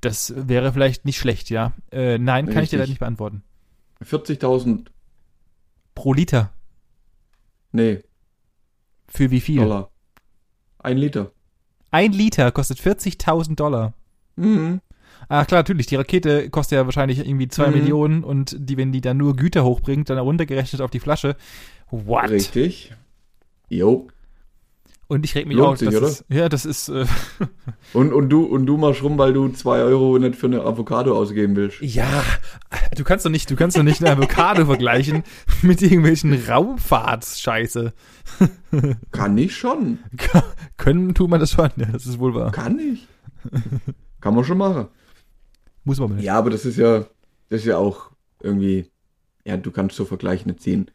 [0.00, 1.74] Das wäre vielleicht nicht schlecht, ja.
[1.92, 2.78] Äh, nein, kann ich dir Richtig.
[2.78, 3.42] leider nicht beantworten.
[4.02, 4.86] 40.000,
[5.94, 6.52] Pro Liter.
[7.72, 8.00] Nee,
[9.08, 9.60] Für wie viel?
[9.60, 9.90] Dollar.
[10.78, 11.32] Ein Liter.
[11.90, 13.94] Ein Liter kostet 40.000 Dollar.
[14.36, 14.80] Mhm.
[15.28, 15.86] Ach klar, natürlich.
[15.86, 17.74] Die Rakete kostet ja wahrscheinlich irgendwie zwei Mhm.
[17.78, 21.36] Millionen und die, wenn die dann nur Güter hochbringt, dann runtergerechnet auf die Flasche.
[21.90, 22.30] What?
[22.30, 22.92] Richtig.
[23.68, 24.08] Jo.
[25.10, 25.78] Und ich reg mich Lohnt auf.
[25.78, 26.08] sich, das oder?
[26.08, 26.90] Ist, ja, das ist.
[26.90, 27.06] Äh,
[27.94, 31.16] Und, und du, und du machst rum, weil du zwei Euro nicht für eine Avocado
[31.16, 31.80] ausgeben willst.
[31.80, 32.22] ja,
[32.94, 35.22] du kannst doch nicht, du kannst doch nicht eine Avocado vergleichen
[35.62, 37.94] mit irgendwelchen Raumfahrtsscheiße.
[39.10, 40.00] Kann ich schon.
[40.76, 42.52] Können tut man das schon, ja, das ist wohl wahr.
[42.52, 43.08] Kann ich.
[44.20, 44.88] Kann man schon machen.
[45.84, 46.24] Muss man nicht.
[46.24, 46.98] Ja, aber das ist ja,
[47.48, 48.10] das ist ja auch
[48.42, 48.90] irgendwie,
[49.46, 50.90] ja, du kannst so Vergleiche nicht ziehen.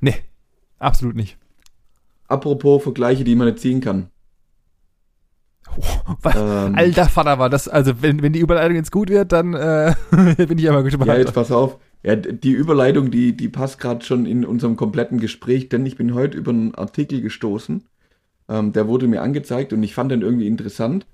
[0.00, 0.16] Nee,
[0.78, 1.36] absolut nicht.
[2.28, 4.08] Apropos Vergleiche, die man nicht ziehen kann.
[6.06, 9.32] Oh, was, Ähm, alter Vater war das, also wenn, wenn die Überleitung jetzt gut wird,
[9.32, 9.94] dann äh,
[10.36, 11.08] bin ich einmal gespannt.
[11.08, 11.78] Ja, jetzt pass auf.
[12.02, 16.12] Ja, die Überleitung, die, die passt gerade schon in unserem kompletten Gespräch, denn ich bin
[16.12, 17.84] heute über einen Artikel gestoßen.
[18.50, 21.06] Ähm, der wurde mir angezeigt und ich fand den irgendwie interessant.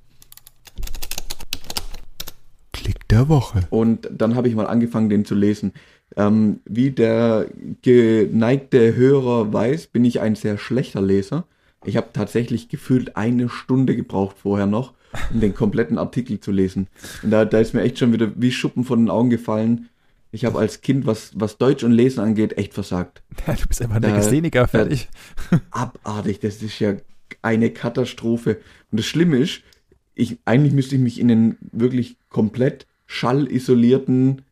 [3.21, 3.61] Der Woche.
[3.69, 5.75] Und dann habe ich mal angefangen, den zu lesen.
[6.17, 7.49] Ähm, wie der
[7.83, 11.45] geneigte Hörer weiß, bin ich ein sehr schlechter Leser.
[11.85, 14.95] Ich habe tatsächlich gefühlt eine Stunde gebraucht vorher noch,
[15.35, 16.87] um den kompletten Artikel zu lesen.
[17.23, 19.91] Und da, da ist mir echt schon wieder wie Schuppen von den Augen gefallen.
[20.33, 23.23] Ich habe als Kind, was, was Deutsch und Lesen angeht, echt versagt.
[23.47, 25.11] Ja, du bist einfach ein Legastheniker, fertig.
[25.71, 26.95] Abartig, das ist ja
[27.43, 28.61] eine Katastrophe.
[28.91, 29.61] Und das Schlimme ist,
[30.15, 34.43] ich, eigentlich müsste ich mich in einen wirklich komplett schallisolierten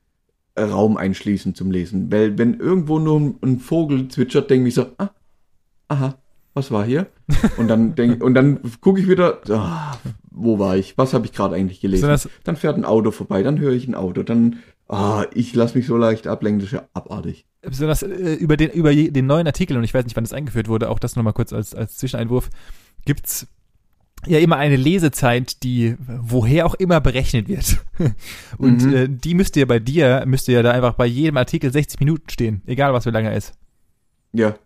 [0.57, 2.11] äh, Raum einschließen zum Lesen.
[2.11, 5.11] Weil wenn irgendwo nur ein- Vogel zwitschert, denke ich so, ah,
[5.87, 6.16] aha,
[6.55, 7.07] was war hier?
[7.57, 9.97] Und dann denk, und dann gucke ich wieder, ah,
[10.31, 10.99] wo war ich?
[10.99, 12.09] Was habe ich gerade eigentlich gelesen?
[12.09, 15.79] Das- dann fährt ein Auto vorbei, dann höre ich ein Auto, dann, ah, ich lasse
[15.79, 17.47] mich so leicht ablenken, das ist ja abartig.
[17.62, 20.66] Besonders äh, über, den, über den neuen Artikel, und ich weiß nicht, wann das eingeführt
[20.68, 22.51] wurde, auch das nochmal kurz als, als Zwischeneinwurf,
[23.05, 23.47] gibt's
[24.27, 27.79] ja immer eine Lesezeit, die woher auch immer berechnet wird.
[28.59, 28.95] Und Mhm.
[28.95, 32.29] äh, die müsste ja bei dir, müsste ja da einfach bei jedem Artikel 60 Minuten
[32.31, 33.55] stehen, egal was für lange er ist.
[34.33, 34.57] Ja.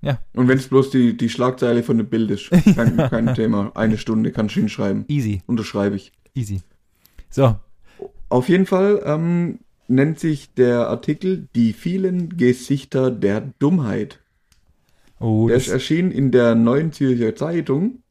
[0.00, 0.18] Ja.
[0.34, 3.70] Und wenn es bloß die, die Schlagzeile von dem Bild ist, kein, kein Thema.
[3.76, 5.04] Eine Stunde kannst du hinschreiben.
[5.08, 6.10] Easy, Unterschreibe ich.
[6.34, 6.60] easy.
[7.30, 7.56] So,
[8.28, 14.18] Auf jeden Fall ähm, nennt sich der Artikel Die vielen Gesichter der Dummheit.
[15.20, 18.01] oh, Der ist erschienen in der Neuen Zürcher Zeitung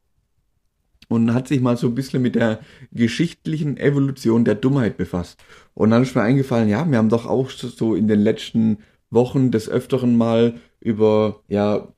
[1.12, 2.60] und hat sich mal so ein bisschen mit der
[2.92, 5.38] geschichtlichen Evolution der Dummheit befasst.
[5.74, 8.78] Und dann ist mir eingefallen, ja, wir haben doch auch so- in den letzten
[9.10, 11.88] Wochen des Öfteren mal über, ja,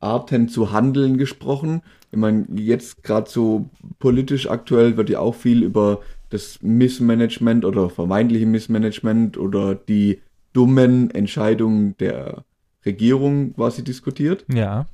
[0.00, 1.82] Arten zu handeln gesprochen.
[2.10, 3.70] Ich meine, jetzt gerade so
[4.00, 10.20] politisch aktuell wird ja auch viel über das Missmanagement oder vermeintliche Missmanagement oder die
[10.52, 12.44] dummen Entscheidungen der
[12.84, 14.44] Regierung quasi diskutiert.
[14.52, 14.86] ja.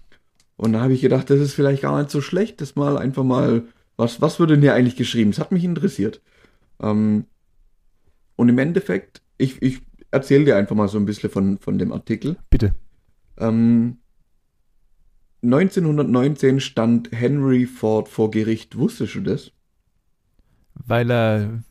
[0.58, 3.22] Und da habe ich gedacht, das ist vielleicht gar nicht so schlecht, das mal einfach
[3.22, 3.62] mal,
[3.96, 5.30] was, was wurde denn hier eigentlich geschrieben?
[5.30, 6.20] Es hat mich interessiert.
[6.82, 7.24] Ähm,
[8.36, 9.80] und im Endeffekt, ich, ich
[10.10, 12.36] erzähle dir einfach mal so ein bisschen von, von dem Artikel.
[12.50, 12.74] Bitte.
[13.38, 13.98] Ähm,
[15.42, 18.76] 1919 stand Henry Ford vor Gericht.
[18.76, 19.52] Wusstest du das?
[20.74, 21.62] Weil er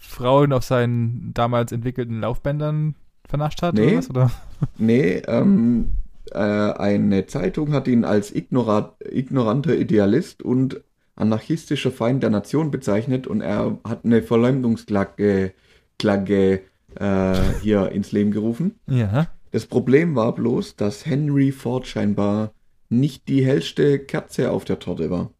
[0.00, 2.96] Frauen auf seinen damals entwickelten Laufbändern
[3.28, 3.86] vernascht hat Nee.
[3.86, 4.10] oder was?
[4.10, 4.30] Oder?
[4.78, 5.92] Nee, ähm,
[6.32, 10.82] äh, eine Zeitung hat ihn als ignorat, ignoranter Idealist und
[11.16, 15.52] anarchistischer Feind der Nation bezeichnet und er hat eine Verleumdungsklage
[15.98, 16.62] Klage,
[16.96, 18.80] äh, hier ins Leben gerufen.
[18.88, 19.28] Ja.
[19.52, 22.52] Das Problem war bloß, dass Henry Ford scheinbar
[22.88, 25.30] nicht die hellste Kerze auf der Torte war.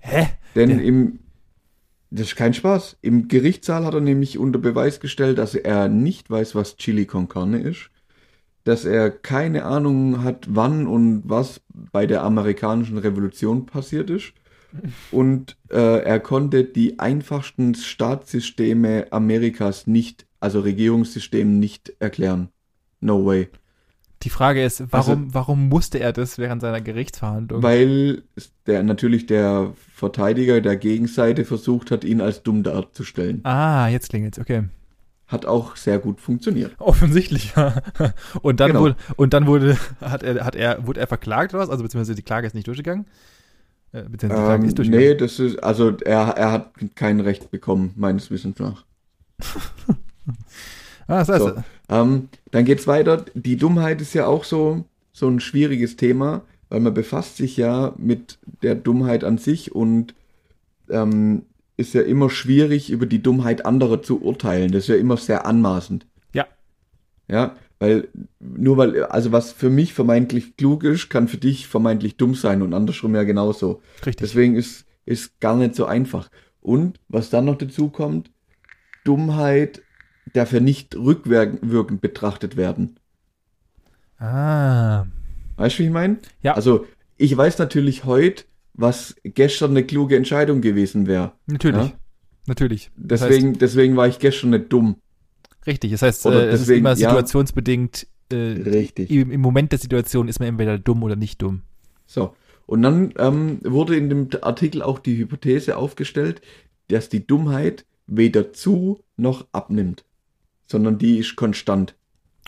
[0.00, 0.28] Hä?
[0.54, 1.18] Denn Der- im,
[2.10, 2.96] das ist kein Spaß.
[3.02, 7.28] Im Gerichtssaal hat er nämlich unter Beweis gestellt, dass er nicht weiß, was Chili con
[7.28, 7.90] Carne ist,
[8.64, 14.32] dass er keine Ahnung hat, wann und was bei der amerikanischen Revolution passiert ist.
[15.10, 22.48] Und äh, er konnte die einfachsten Staatssysteme Amerikas nicht, also Regierungssystem nicht erklären.
[23.00, 23.48] No way.
[24.22, 27.62] Die Frage ist, warum, warum musste er das während seiner Gerichtsverhandlung?
[27.62, 28.22] Weil
[28.66, 33.44] der natürlich der Verteidiger der Gegenseite versucht hat, ihn als dumm darzustellen.
[33.44, 34.64] ah, jetzt klingelt's, okay.
[35.32, 36.74] Hat auch sehr gut funktioniert.
[36.78, 37.82] Offensichtlich, ja.
[38.42, 38.80] Und dann Genau.
[38.82, 41.70] wurde, und dann wurde, hat er, hat er, wurde er verklagt oder was?
[41.70, 43.06] Also beziehungsweise die Klage ist nicht durchgegangen?
[43.92, 45.08] Äh, beziehungsweise die Klage Ähm, ist durchgegangen.
[45.08, 48.84] nee, das ist, also er, er hat kein Recht bekommen, meines Wissens nach.
[51.08, 51.52] Ah, das heißt, So.
[51.88, 53.24] Ähm, dann geht's weiter.
[53.34, 57.92] Die Dummheit ist ja auch so, so ein schwieriges Thema, weil man befasst sich ja
[57.98, 60.14] mit der Dummheit an sich und
[60.88, 61.42] ähm,
[61.82, 64.72] ist ja immer schwierig, über die Dummheit anderer zu urteilen.
[64.72, 66.06] Das ist ja immer sehr anmaßend.
[66.32, 66.46] Ja.
[67.28, 68.08] Ja, weil,
[68.38, 72.62] nur weil, also was für mich vermeintlich klug ist, kann für dich vermeintlich dumm sein
[72.62, 73.82] und andersrum ja genauso.
[74.06, 74.16] richtig.
[74.16, 76.30] Deswegen ist, ist gar nicht so einfach.
[76.60, 78.30] Und was dann noch dazu kommt,
[79.04, 79.82] Dummheit
[80.32, 83.00] darf ja nicht rückwirkend betrachtet werden.
[84.18, 85.06] Ah.
[85.56, 86.18] Weißt du, wie ich meine?
[86.42, 86.54] Ja.
[86.54, 88.44] Also, ich weiß natürlich heute,
[88.74, 91.32] was gestern eine kluge Entscheidung gewesen wäre.
[91.46, 91.90] Natürlich.
[91.90, 91.92] Ja?
[92.46, 92.90] Natürlich.
[92.96, 94.96] Deswegen, deswegen war ich gestern nicht dumm.
[95.60, 95.92] heißt, richtig.
[95.92, 97.10] Das heißt, Oder äh, es ist deswegen, immer ja.
[97.10, 99.10] situationsbedingt, äh, Richtig.
[99.10, 101.62] im, im Moment der Situation ist man entweder dumm oder nicht dumm.
[102.06, 102.34] So.
[102.66, 106.40] Und dann ähm, wurde in dem Artikel auch die Hypothese aufgestellt,
[106.88, 110.04] dass die Dummheit weder zu noch abnimmt,
[110.66, 111.94] sondern die ist konstant.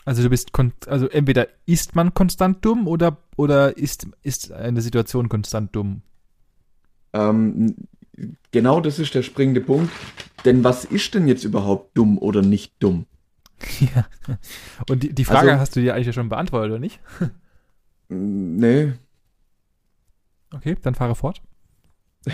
[0.03, 0.51] Also du bist,
[0.87, 6.01] also entweder ist man konstant dumm oder, oder ist, ist eine Situation konstant dumm.
[7.15, 7.75] Ähm,
[8.51, 9.91] genau das ist der springende Punkt.
[10.43, 13.05] Denn was ist denn jetzt überhaupt dumm oder nicht dumm?
[13.79, 14.05] ja.
[14.89, 16.99] Und die, die Frage Also- hast du dir eigentlich ja schon beantwortet, oder nicht?
[18.07, 18.93] Nee.
[20.53, 21.41] Okay, dann fahre fort.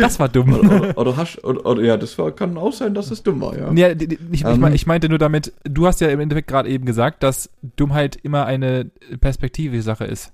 [0.00, 0.52] das war dumm.
[0.54, 3.40] Oder, oder, oder hast oder, oder ja, das war, kann auch sein, dass es dumm
[3.40, 3.72] war, ja.
[3.72, 4.60] Ja, ich, ich, Ähm.
[4.60, 8.16] mein, ich meinte nur damit, du hast ja im Endeffekt gerade eben gesagt, dass Dummheit
[8.16, 8.86] immer eine
[9.20, 10.32] Perspektive-Sache ist.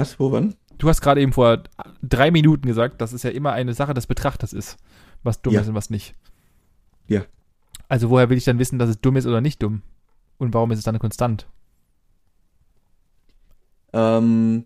[0.00, 0.54] Was, wo, wann?
[0.78, 1.62] Du hast gerade eben vor
[2.02, 4.78] drei Minuten gesagt, dass es ja immer eine Sache des Betrachters ist,
[5.22, 5.60] was dumm Ja.
[5.60, 6.14] ist und was nicht.
[7.06, 7.24] Ja.
[7.88, 9.82] Also woher will ich dann wissen, dass es dumm ist oder nicht dumm?
[10.38, 11.46] Und warum ist es dann konstant?
[13.92, 14.64] Ähm,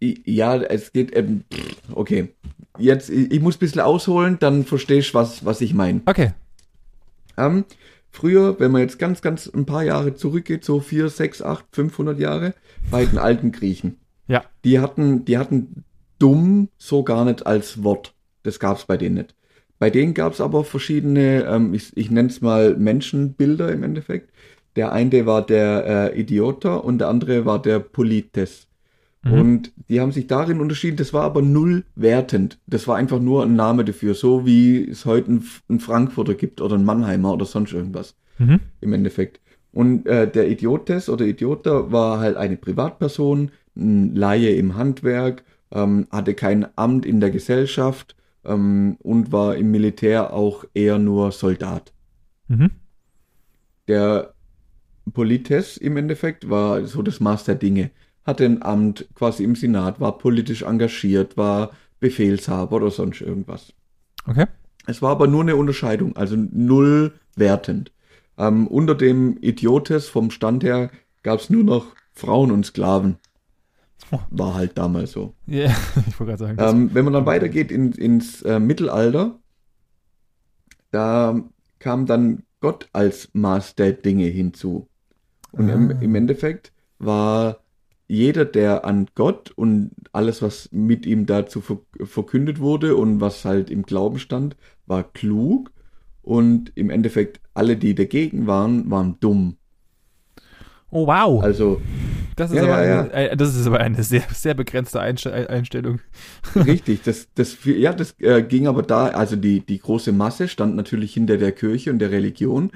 [0.00, 1.44] ja, es geht, ähm,
[1.92, 2.34] okay.
[2.76, 6.00] Jetzt, ich, ich muss ein bisschen ausholen, dann verstehst du, was, was ich meine.
[6.06, 6.32] Okay.
[7.36, 7.64] Ähm,
[8.14, 12.18] früher, wenn man jetzt ganz, ganz ein paar Jahre zurückgeht, so 4, 6, 8, 500
[12.18, 12.54] Jahre,
[12.90, 13.98] bei den alten Griechen.
[14.28, 14.44] Ja.
[14.64, 15.84] Die hatten, die hatten
[16.18, 18.14] dumm so gar nicht als Wort.
[18.44, 19.34] Das gab's bei denen nicht.
[19.78, 24.30] Bei denen gab's aber verschiedene, ähm, ich, ich nenne es mal Menschenbilder im Endeffekt.
[24.76, 28.63] Der eine war der äh, Idioter und der andere war der Polites.
[29.24, 29.32] Mhm.
[29.32, 32.58] Und die haben sich darin unterschieden, das war aber null wertend.
[32.66, 36.60] Das war einfach nur ein Name dafür, so wie es heute einen, einen Frankfurter gibt
[36.60, 38.60] oder einen Mannheimer oder sonst irgendwas Mhm.
[38.80, 39.40] im Endeffekt.
[39.72, 46.06] Und äh, der Idiotes oder Idioter war halt eine Privatperson, ein Laie im Handwerk, ähm,
[46.10, 51.92] hatte kein Amt in der Gesellschaft ähm, und war im Militär auch eher nur Soldat.
[52.48, 52.70] Mhm.
[53.88, 54.34] Der
[55.12, 57.90] Polites im Endeffekt war so das Maß der Dinge.
[58.24, 61.70] Hatte ein Amt quasi im Senat, war politisch engagiert, war
[62.00, 63.72] Befehlshaber oder sonst irgendwas.
[64.26, 64.46] Okay.
[64.86, 67.92] Es war aber nur eine Unterscheidung, also null wertend.
[68.36, 70.90] Ähm, unter dem Idiotes vom Stand her
[71.22, 73.16] gab es nur noch Frauen und Sklaven.
[74.10, 74.18] Oh.
[74.30, 75.34] War halt damals so.
[75.46, 75.66] Ja,
[76.08, 76.58] ich wollte gerade sagen.
[76.60, 79.38] Ähm, wenn man dann weitergeht in, ins äh, Mittelalter,
[80.90, 81.40] da
[81.78, 84.88] kam dann Gott als Maß der Dinge hinzu.
[85.52, 86.00] Und im, Ah.
[86.00, 87.58] im Endeffekt war
[88.06, 93.44] jeder, der an Gott und alles, was mit ihm dazu ver verkündet wurde und was
[93.44, 95.70] halt im Glauben stand, war klug.
[96.22, 99.56] Und im Endeffekt alle, die dagegen waren, waren dumm.
[100.90, 101.42] Oh, wow.
[101.42, 101.82] Also
[102.36, 105.26] das, ist ja, aber ja, eine, äh, das ist aber eine sehr, sehr begrenzte Einst
[105.26, 106.00] Einstellung.
[106.54, 110.76] richtig, das, das, ja, das äh, ging aber da, also die, die große Masse stand
[110.76, 112.70] natürlich hinter der Kirche und der Religion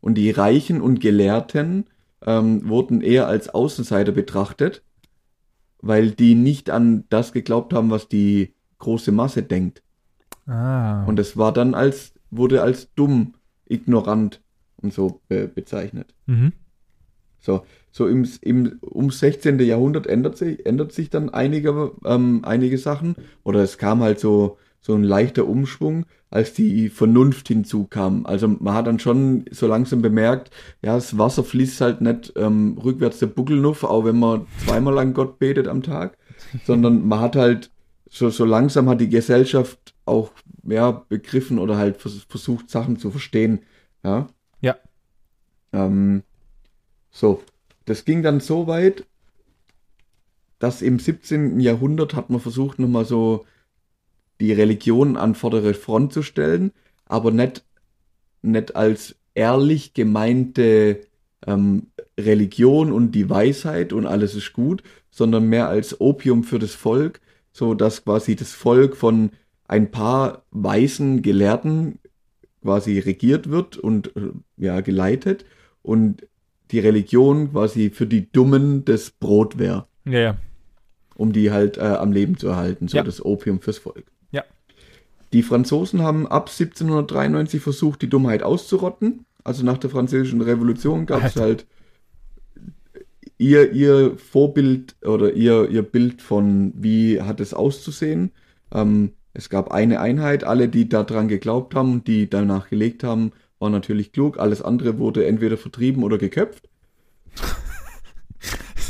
[0.00, 1.86] und die Reichen und Gelehrten
[2.24, 4.82] ähm, wurden eher als Außenseiter betrachtet,
[5.80, 9.82] weil die nicht an das geglaubt haben, was die große Masse denkt.
[10.46, 11.04] Ah.
[11.04, 13.34] Und es war dann als, wurde als dumm,
[13.66, 14.42] ignorant
[14.76, 16.14] und so be bezeichnet.
[16.26, 16.52] Mhm.
[17.40, 19.58] So, so im, im, um 16.
[19.60, 23.16] Jahrhundert ändert sich, ändert sich dann einige, ähm, einige Sachen.
[23.42, 28.26] Oder es kam halt so, so ein leichter Umschwung, als die Vernunft hinzukam.
[28.26, 30.50] Also man hat dann schon so langsam bemerkt,
[30.82, 35.14] ja, das Wasser fließt halt nicht ähm, rückwärts der Buckelnuff, auch wenn man zweimal an
[35.14, 36.18] Gott betet am Tag,
[36.64, 37.70] sondern man hat halt
[38.10, 40.32] so, so langsam hat die Gesellschaft auch
[40.64, 43.60] ja, begriffen oder halt vers versucht, Sachen zu verstehen.
[44.02, 44.26] Ja.
[44.60, 44.76] Ja.
[45.72, 46.24] Ähm,
[47.12, 47.44] so,
[47.84, 49.06] das ging dann so weit,
[50.58, 51.60] dass im 17.
[51.60, 53.46] Jahrhundert hat man versucht, nochmal so
[54.40, 56.72] die Religion an vordere Front zu stellen,
[57.06, 57.64] aber nicht,
[58.42, 61.00] nicht als ehrlich gemeinte
[61.46, 66.74] ähm, Religion und die Weisheit und alles ist gut, sondern mehr als Opium für das
[66.74, 67.20] Volk,
[67.52, 69.30] so dass quasi das Volk von
[69.66, 71.98] ein paar weisen Gelehrten
[72.62, 75.44] quasi regiert wird und äh, ja geleitet
[75.82, 76.26] und
[76.70, 80.36] die Religion quasi für die Dummen das Brot wäre, Ja, ja.
[81.14, 83.02] um die halt äh, am Leben zu erhalten, so Ja.
[83.02, 84.06] das Opium fürs Volk.
[85.34, 89.26] Die Franzosen haben ab 1793 versucht, die Dummheit auszurotten.
[89.42, 91.66] Also nach der Französischen Revolution gab es halt
[93.36, 98.30] ihr, ihr Vorbild oder ihr, ihr Bild von, wie hat es auszusehen.
[98.72, 103.32] Ähm, es gab eine Einheit, alle, die daran geglaubt haben und die danach gelegt haben,
[103.58, 104.38] waren natürlich klug.
[104.38, 106.68] Alles andere wurde entweder vertrieben oder geköpft.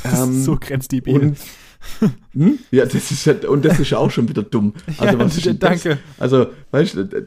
[0.03, 1.19] Das Ähm, ist so grenzdebil.
[1.19, 1.39] Und
[2.33, 2.59] hm?
[2.71, 4.75] ja, das ist ja, und das ist ja auch schon wieder dumm.
[4.99, 5.83] Also was ist denn das?
[5.83, 5.99] danke.
[6.19, 7.27] Also, weißt du,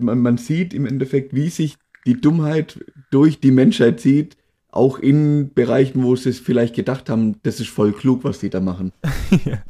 [0.00, 1.76] man, man sieht im Endeffekt, wie sich
[2.06, 2.78] die Dummheit
[3.10, 4.36] durch die Menschheit zieht,
[4.70, 8.50] auch in Bereichen, wo sie es vielleicht gedacht haben, das ist voll klug, was die
[8.50, 8.92] da machen.
[9.44, 9.62] ja.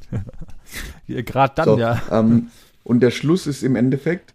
[1.06, 2.02] ja, Gerade dann, So, ja.
[2.10, 2.48] ähm,
[2.82, 4.34] und der Schluss ist im Endeffekt,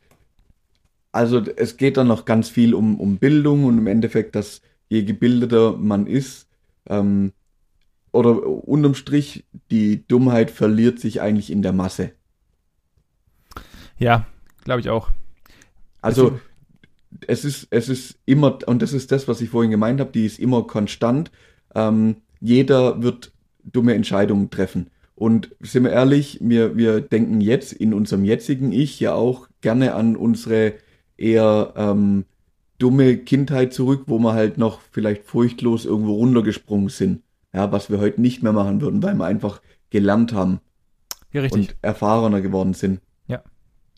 [1.12, 5.04] also es geht dann noch ganz viel um, um Bildung und im Endeffekt, dass je
[5.04, 6.48] gebildeter man ist,
[6.88, 7.32] ähm,
[8.12, 12.12] oder unterm Strich, die Dummheit verliert sich eigentlich in der Masse.
[13.98, 14.26] Ja,
[14.64, 15.10] glaube ich auch.
[16.02, 16.40] Also
[17.28, 20.26] es ist, es ist immer, und das ist das, was ich vorhin gemeint habe, die
[20.26, 21.32] ist immer konstant.
[21.76, 23.32] Ähm, jeder wird
[23.64, 24.90] dumme Entscheidungen treffen.
[25.16, 29.94] Und sind wir ehrlich, wir, wir denken jetzt in unserem jetzigen Ich ja auch gerne
[29.94, 30.76] an unsere
[31.18, 32.24] eher ähm,
[32.78, 37.22] dumme Kindheit zurück, wo wir halt noch vielleicht furchtlos irgendwo runtergesprungen sind.
[37.54, 40.60] Ja, was wir heute nicht mehr machen würden, weil wir einfach gelernt haben
[41.32, 43.02] Ja, und erfahrener geworden sind.
[43.28, 43.42] Ja.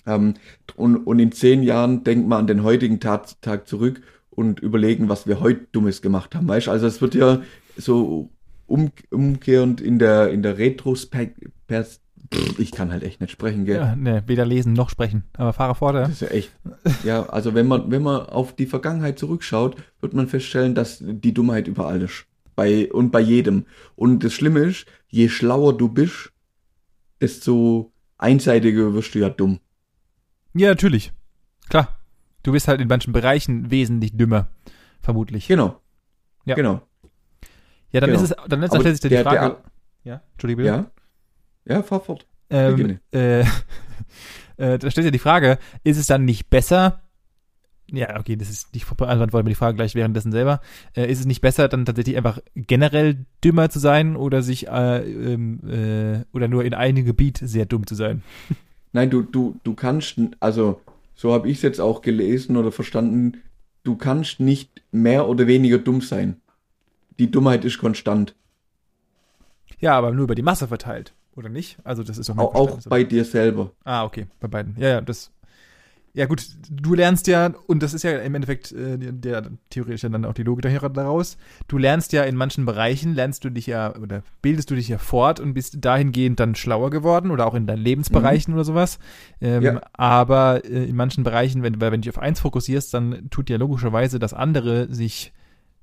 [0.06, 0.36] Ähm,
[0.76, 5.10] und, und in zehn Jahren denkt man an den heutigen Tag, Tag zurück und überlegen,
[5.10, 6.48] was wir heute Dummes gemacht haben.
[6.48, 7.42] Weißt also es wird ja
[7.76, 8.30] so
[8.68, 12.00] um, umkehrend in der, in der Retrospekt, pers-
[12.34, 13.76] Pff, ich kann halt echt nicht sprechen, gell?
[13.78, 15.24] ja, ne, weder lesen noch sprechen.
[15.36, 16.02] Aber fahre fort, ja.
[16.04, 16.52] Das ist ja echt.
[17.04, 21.34] Ja, also wenn man, wenn man auf die Vergangenheit zurückschaut, wird man feststellen, dass die
[21.34, 22.26] Dummheit überall ist.
[22.56, 23.66] Bei, und bei jedem.
[23.96, 26.32] Und das Schlimme ist, je schlauer du bist,
[27.20, 29.60] desto einseitiger wirst du ja dumm.
[30.54, 31.12] Ja, natürlich.
[31.70, 31.98] Klar.
[32.44, 34.48] Du bist halt in manchen Bereichen wesentlich dümmer.
[35.02, 35.48] Vermutlich.
[35.48, 35.80] Genau.
[36.46, 36.56] Ja.
[36.56, 36.82] Genau.
[37.92, 38.22] Ja, dann Genau.
[38.24, 39.40] ist es, dann sich dir die der- der Frage.
[39.42, 39.64] Al-
[40.04, 40.66] ja, Entschuldigung.
[40.66, 40.92] Ja.
[41.66, 42.26] Ja, fahr fort.
[42.50, 43.42] Ähm, äh,
[44.58, 47.02] äh, da stellt sich die Frage, ist es dann nicht besser,
[47.92, 50.62] ja, okay, das ist nicht, beantworten wir die Frage gleich währenddessen selber,
[50.96, 55.00] äh, ist es nicht besser, dann tatsächlich einfach generell dümmer zu sein oder sich, äh,
[55.00, 58.24] ähm, äh, oder nur in einem Gebiet sehr dumm zu sein?
[58.94, 60.82] Nein, du, du, du kannst, also
[61.16, 63.42] so habe ich es jetzt auch gelesen oder verstanden,
[63.84, 66.38] du kannst nicht mehr oder weniger dumm sein.
[67.20, 68.36] Die Dummheit ist konstant.
[69.80, 71.78] Ja, aber nur über die Masse verteilt, oder nicht?
[71.84, 73.72] Also das ist doch Auch, auch bei dir selber.
[73.84, 74.76] Ah, okay, bei beiden.
[74.78, 75.32] Ja, ja, das.
[76.14, 80.26] Ja, gut, du lernst ja, und das ist ja im Endeffekt äh, der, theoretisch dann
[80.26, 81.38] auch die Logik daraus.
[81.70, 84.98] Du lernst ja in manchen Bereichen, lernst du dich ja oder bildest du dich ja
[84.98, 89.00] fort und bist dahingehend dann schlauer geworden oder auch in deinen Lebensbereichen oder sowas.
[89.40, 89.82] Ähm, Ja.
[89.94, 93.50] Aber äh, in manchen Bereichen, wenn, weil wenn du dich auf eins fokussierst, dann tut
[93.50, 95.32] ja logischerweise das andere sich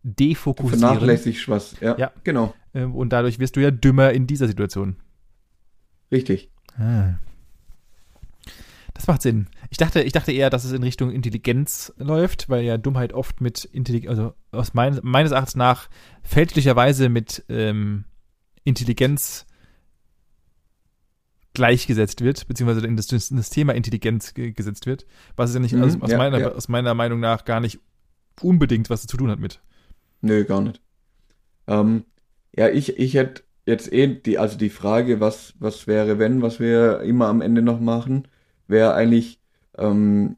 [0.03, 0.81] defokussieren.
[0.81, 1.77] Vernachlässigst was.
[1.81, 2.13] Ja, Ja.
[2.23, 2.55] genau.
[2.75, 4.97] Ähm, und dadurch wirst du ja dümmer in dieser Situation.
[6.13, 6.51] Richtig.
[6.79, 7.15] Ah.
[8.99, 9.47] Das macht Sinn.
[9.71, 13.41] Ich dachte, ich dachte eher, dass es in Richtung Intelligenz läuft, weil ja Dummheit oft
[13.41, 15.89] mit Intelligenz, also aus mein, meines Erachtens nach
[16.25, 18.07] fälschlicherweise mit ähm,
[18.65, 19.47] Intelligenz
[21.55, 25.75] gleichgesetzt wird, beziehungsweise in das, das Thema Intelligenz ge gesetzt wird, was es ja nicht
[25.75, 26.49] Mhm, also aus, ja, meiner, ja.
[26.51, 27.79] aus meiner Meinung nach gar nicht
[28.41, 29.61] unbedingt was zu tun hat mit.
[30.23, 30.83] Nö, gar nicht.
[31.69, 32.05] Ähm,
[32.57, 36.59] ja, ich, ich hätte jetzt eh die, also die Frage, was, was wäre, wenn, was
[36.59, 38.27] wir immer am Ende noch machen,
[38.69, 39.41] wäre eigentlich,
[39.77, 40.37] ähm,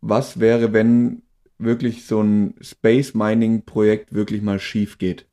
[0.00, 1.22] was wäre, wenn
[1.58, 5.26] wirklich so ein Space Mining Projekt wirklich mal schief geht?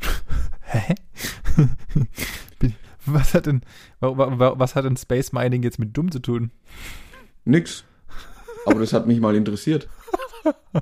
[0.62, 0.94] Hä?
[3.06, 3.62] was hat denn,
[4.00, 6.50] wa- wa- wa- was hat denn Space Mining jetzt mit dumm zu tun?
[7.44, 7.84] Nix.
[8.66, 9.88] Aber das hat mich mal interessiert.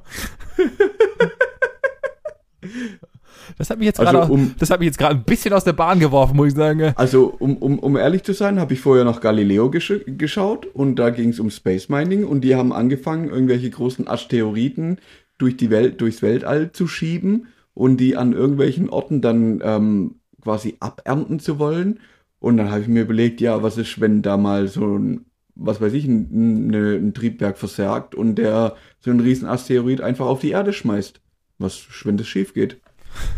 [3.58, 5.64] Das hat mich jetzt Also, gerade, um- das hat mich jetzt gerade ein bisschen aus
[5.64, 6.92] der Bahn geworfen, muss ich sagen.
[6.96, 10.96] Also, um, um, um ehrlich zu sein, habe ich vorher noch Galileo gesch geschaut und
[10.96, 14.98] da ging es um Space Mining und die haben angefangen, irgendwelche großen Asteroiden
[15.38, 20.76] durch die Welt, durchs Weltall zu schieben und die an irgendwelchen Orten dann ähm, quasi
[20.80, 22.00] abernten zu wollen.
[22.38, 25.80] Und dann habe ich mir überlegt, ja, was ist, wenn da mal so ein, was
[25.80, 26.74] weiß ich, ein, ein,
[27.08, 31.20] ein Triebwerk versagt und der so einen riesen Asteroid einfach auf die Erde schmeißt.
[31.58, 32.78] Was, wenn das schief geht?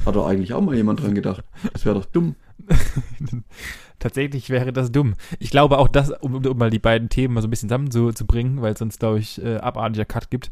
[0.06, 1.44] Hat doch eigentlich auch mal jemand dran gedacht.
[1.72, 2.36] Das wäre doch dumm.
[3.98, 5.14] Tatsächlich wäre das dumm.
[5.38, 8.62] Ich glaube auch, das, um, um mal die beiden Themen mal so ein bisschen zusammenzubringen,
[8.62, 10.50] weil es sonst, glaube ich, äh, abartiger Cut gibt.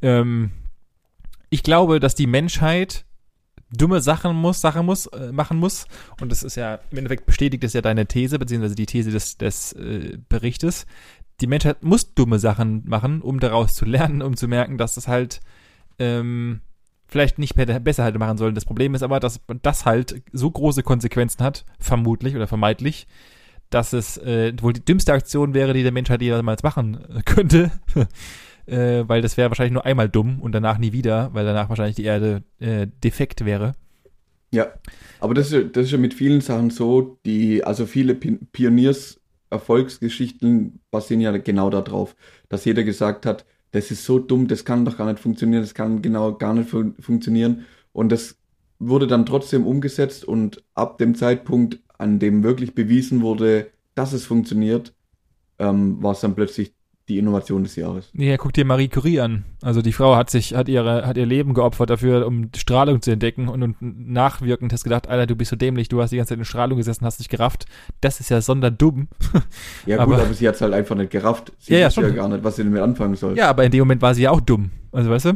[0.00, 0.50] Ähm,
[1.50, 3.04] ich glaube, dass die Menschheit
[3.70, 5.86] dumme Sachen muss, Sachen muss, äh, machen muss.
[6.20, 9.36] Und das ist ja, im Endeffekt bestätigt das ja deine These, beziehungsweise die These des,
[9.36, 10.86] des äh, Berichtes.
[11.40, 15.06] Die Menschheit muss dumme Sachen machen, um daraus zu lernen, um zu merken, dass es
[15.06, 15.40] halt
[15.98, 16.60] ähm,
[17.08, 18.54] vielleicht nicht be- besser halt machen sollen.
[18.54, 23.06] Das Problem ist aber, dass das halt so große Konsequenzen hat, vermutlich oder vermeintlich,
[23.70, 27.70] dass es äh, wohl die dümmste Aktion wäre, die der Menschheit jemals machen äh, könnte.
[28.66, 31.96] äh, weil das wäre wahrscheinlich nur einmal dumm und danach nie wieder, weil danach wahrscheinlich
[31.96, 33.74] die Erde äh, defekt wäre.
[34.52, 34.68] Ja,
[35.20, 38.38] aber das ist, ja- das ist ja mit vielen Sachen so, die, also viele Pi-
[38.52, 42.16] Pioniers-Erfolgsgeschichten basieren ja genau darauf,
[42.48, 43.44] dass jeder gesagt hat,
[43.76, 46.70] das ist so dumm, das kann doch gar nicht funktionieren, das kann genau gar nicht
[46.70, 47.66] fun funktionieren.
[47.92, 48.38] Und das
[48.78, 54.26] wurde dann trotzdem umgesetzt und ab dem Zeitpunkt, an dem wirklich bewiesen wurde, dass es
[54.26, 54.94] funktioniert,
[55.58, 56.74] ähm, war es dann plötzlich
[57.08, 58.10] die Innovation des Jahres.
[58.14, 59.44] Ja, guck dir Marie Curie an.
[59.62, 63.12] Also die Frau hat sich, hat ihre, hat ihr Leben geopfert dafür, um Strahlung zu
[63.12, 66.30] entdecken und, und nachwirkend hast gedacht, Alter, du bist so dämlich, du hast die ganze
[66.30, 67.66] Zeit in Strahlung gesessen, hast dich gerafft.
[68.00, 69.06] Das ist ja sonderdumm.
[69.86, 71.52] Ja gut, Aber- aber, sie hat es halt einfach nicht gerafft.
[71.60, 73.36] Sie Ja, ja, ja gar nicht, was sie damit anfangen soll.
[73.36, 74.70] Ja, aber in dem Moment war sie ja auch dumm.
[74.90, 75.32] Also weißt du?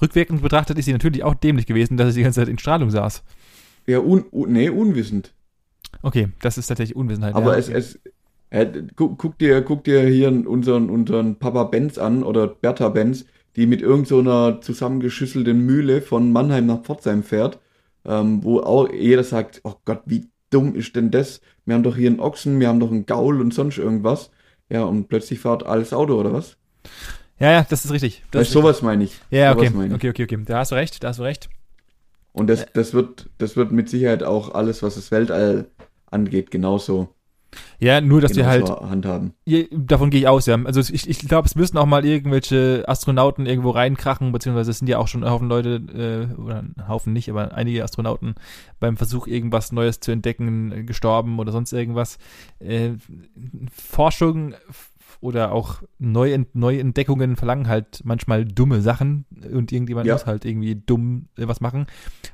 [0.00, 2.90] Rückwirkend betrachtet ist sie natürlich auch dämlich gewesen, dass sie die ganze Zeit in Strahlung
[2.90, 3.22] saß.
[3.86, 5.32] Ja, un, un, nee, unwissend.
[6.02, 7.36] Okay, das ist tatsächlich Unwissenheit.
[7.36, 7.58] Aber ja.
[7.58, 8.00] es, es
[8.52, 13.24] äh, guck, guck dir, guck dir hier unseren, unseren Papa Benz an oder Bertha Benz,
[13.56, 14.22] die mit irgend so
[14.60, 17.58] zusammengeschüsselten Mühle von Mannheim nach Pforzheim fährt,
[18.04, 21.40] ähm, wo auch jeder sagt, oh Gott, wie dumm ist denn das?
[21.64, 24.30] Wir haben doch hier einen Ochsen, wir haben doch einen Gaul und sonst irgendwas.
[24.68, 26.56] Ja, und plötzlich fährt alles Auto oder was?
[27.38, 28.22] ja, ja, das ist richtig.
[28.32, 29.18] Das ist sowas meine ich.
[29.30, 29.66] Ja, okay.
[29.66, 29.92] ich.
[29.94, 30.38] okay, okay, okay.
[30.44, 31.48] Da hast du recht, da hast du recht.
[32.32, 35.66] Und das, das wird, das wird mit Sicherheit auch alles, was das Weltall
[36.10, 37.14] angeht, genauso,
[37.78, 39.34] Ja, nur, dass wir halt genauso handhaben.
[39.44, 40.58] Ja, davon gehe ich aus, ja.
[40.64, 44.88] Also ich, ich glaube, es müssen auch mal irgendwelche Astronauten irgendwo reinkrachen, beziehungsweise es sind
[44.88, 48.34] ja auch schon ein Haufen Leute, äh, oder ein Haufen nicht, aber einige Astronauten
[48.80, 52.18] beim Versuch, irgendwas Neues zu entdecken, gestorben oder sonst irgendwas.
[52.58, 52.92] Äh,
[53.72, 54.54] Forschung
[55.22, 60.14] oder auch Neuent Neuentdeckungen verlangen halt manchmal dumme Sachen und irgendjemand Ja.
[60.14, 61.86] muss halt irgendwie dumm äh, was machen.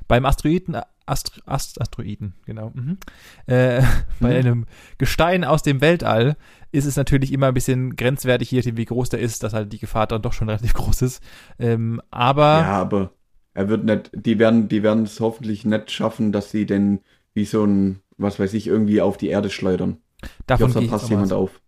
[0.07, 0.75] Beim Asteroiden,
[1.05, 2.97] Astro, Ast, Asteroiden, genau, mhm.
[3.45, 3.81] äh,
[4.19, 4.35] bei Mhm.
[4.35, 4.65] einem
[4.97, 6.35] Gestein aus dem Weltall
[6.71, 9.71] ist es natürlich immer ein bisschen grenzwertig, je nachdem, wie groß der ist, dass halt
[9.71, 11.23] die Gefahr dann doch schon relativ groß ist.
[11.59, 13.11] Ähm, aber Ja, aber
[13.53, 16.99] er wird nicht, die werden, die werden es hoffentlich nicht schaffen, dass sie denn
[17.33, 19.97] wie so ein, was weiß ich, irgendwie auf die Erde schleudern.
[20.23, 21.61] Ich davon da ich, passt auch mal jemand aus- auf.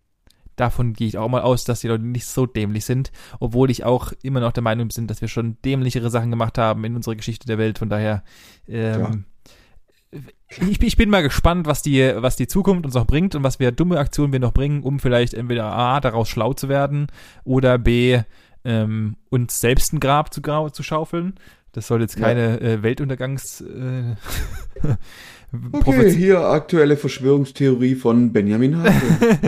[0.56, 3.84] Davon gehe ich auch mal aus, dass die Leute nicht so dämlich sind, obwohl ich
[3.84, 7.16] auch immer noch der Meinung bin, dass wir schon dämlichere Sachen gemacht haben in unserer
[7.16, 7.78] Geschichte der Welt.
[7.78, 8.22] Von daher,
[8.68, 9.24] ähm,
[10.48, 13.58] ich, ich bin mal gespannt, was die, was die Zukunft uns noch bringt und was
[13.58, 17.06] wir dumme Aktionen wir noch bringen, um vielleicht entweder A, daraus schlau zu werden
[17.44, 18.20] oder B,
[18.64, 21.34] ähm, uns selbst ein Grab zu, zu schaufeln.
[21.72, 22.26] Das soll jetzt Ja.
[22.26, 24.14] keine äh, Weltuntergangs äh,
[25.72, 29.38] Okay, hier aktuelle Verschwörungstheorie von Benjamin Hase.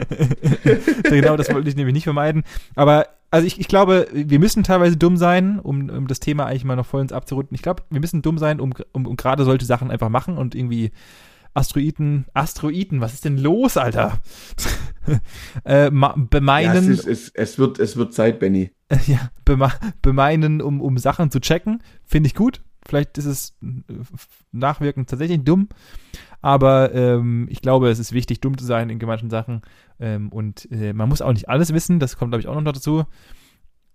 [1.05, 2.45] genau, das wollte ich nämlich nicht vermeiden.
[2.75, 6.65] Aber also ich, ich glaube, wir müssen teilweise dumm sein, um, um das Thema eigentlich
[6.65, 7.55] mal noch voll ins abzurunden.
[7.55, 10.55] Ich glaube, wir müssen dumm sein, um, um, um gerade solche Sachen einfach machen und
[10.55, 10.93] irgendwie
[11.55, 14.19] Asteroiden, Asteroiden, was ist denn los, Alter?
[15.65, 16.85] äh, bemeinen.
[16.85, 18.73] Ja, es, ist, es, es, wird, es wird Zeit, Benny.
[19.07, 21.83] ja, beme bemeinen, um, um Sachen zu checken.
[22.05, 22.61] Finde ich gut.
[22.87, 23.95] Vielleicht ist es äh,
[24.53, 25.69] nachwirkend tatsächlich dumm.
[26.41, 29.63] Aber ähm, ich glaube, es ist wichtig, dumm zu sein in manchen Sachen.
[29.99, 32.01] Ähm, und äh, man muss auch nicht alles wissen.
[32.01, 33.05] Das kommt, glaube ich, auch noch dazu.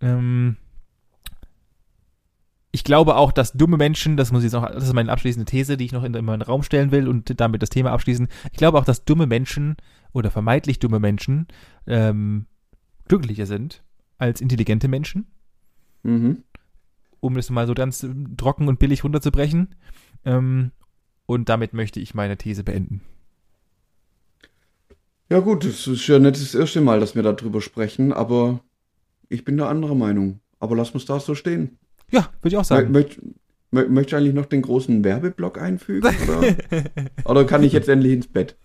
[0.02, 0.58] Ähm,
[2.72, 5.76] ich glaube auch, dass dumme Menschen, das muss jetzt noch, das ist meine abschließende These,
[5.78, 8.28] die ich noch in, in meinen Raum stellen will und damit das Thema abschließen.
[8.52, 9.76] Ich glaube auch, dass dumme Menschen
[10.12, 11.48] oder vermeintlich dumme Menschen
[11.88, 12.46] ähm,
[13.08, 13.84] glücklicher sind
[14.18, 15.28] als intelligente Menschen.
[16.04, 16.44] Mhm.
[17.20, 18.05] Um das mal so ganz
[18.38, 19.76] trocken und billig runterzubrechen.
[20.26, 20.72] Ähm,
[21.26, 23.01] und damit möchte ich meine These beenden.
[25.30, 28.61] Ja gut, es ist ja nicht das erste Mal, dass wir darüber sprechen, aber
[29.28, 30.39] ich bin der anderer Meinung.
[30.59, 31.78] Aber lass uns da so stehen.
[32.11, 32.91] Ja, würde ich auch sagen.
[32.91, 33.05] Mö
[33.72, 36.09] Möchtest du eigentlich noch den großen Werbeblock einfügen?
[36.28, 36.84] Oder,
[37.26, 38.55] oder kann ich jetzt endlich ins Bett?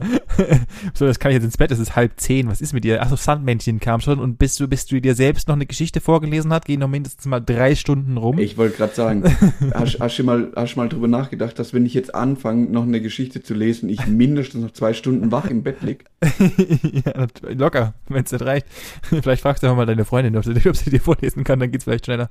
[0.95, 2.49] so, das kann ich jetzt ins Bett, es ist halb zehn.
[2.49, 3.03] Was ist mit dir?
[3.03, 6.53] Achso, Sandmännchen kam schon und bis du, bis du dir selbst noch eine Geschichte vorgelesen
[6.53, 8.39] hast, gehen noch mindestens mal drei Stunden rum.
[8.39, 9.25] Ich wollte gerade sagen,
[9.75, 12.85] hast, hast, du mal, hast du mal drüber nachgedacht, dass wenn ich jetzt anfange, noch
[12.85, 16.07] eine Geschichte zu lesen, ich mindestens noch zwei Stunden wach im Bett lieg?
[17.05, 18.67] ja, locker, wenn es nicht reicht.
[19.03, 21.85] Vielleicht fragst du mal deine Freundin, ob sie, ob sie dir vorlesen kann, dann geht's
[21.85, 22.31] vielleicht schneller.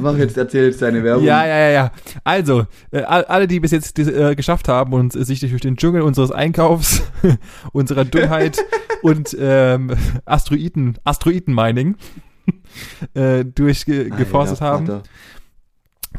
[0.00, 1.24] Mach jetzt, erzähl jetzt deine Werbung.
[1.24, 1.92] Ja, ja, ja, ja.
[2.24, 6.30] Also, äh, alle, die bis jetzt äh, geschafft haben und sich durch den Dschungel unseres
[6.30, 7.02] Einkaufs,
[7.72, 8.58] unserer Dummheit
[9.02, 9.92] und ähm,
[10.24, 11.96] Asteroiden, Asteroiden-Mining
[13.14, 15.02] äh, durchgeforstet ah, ja, haben,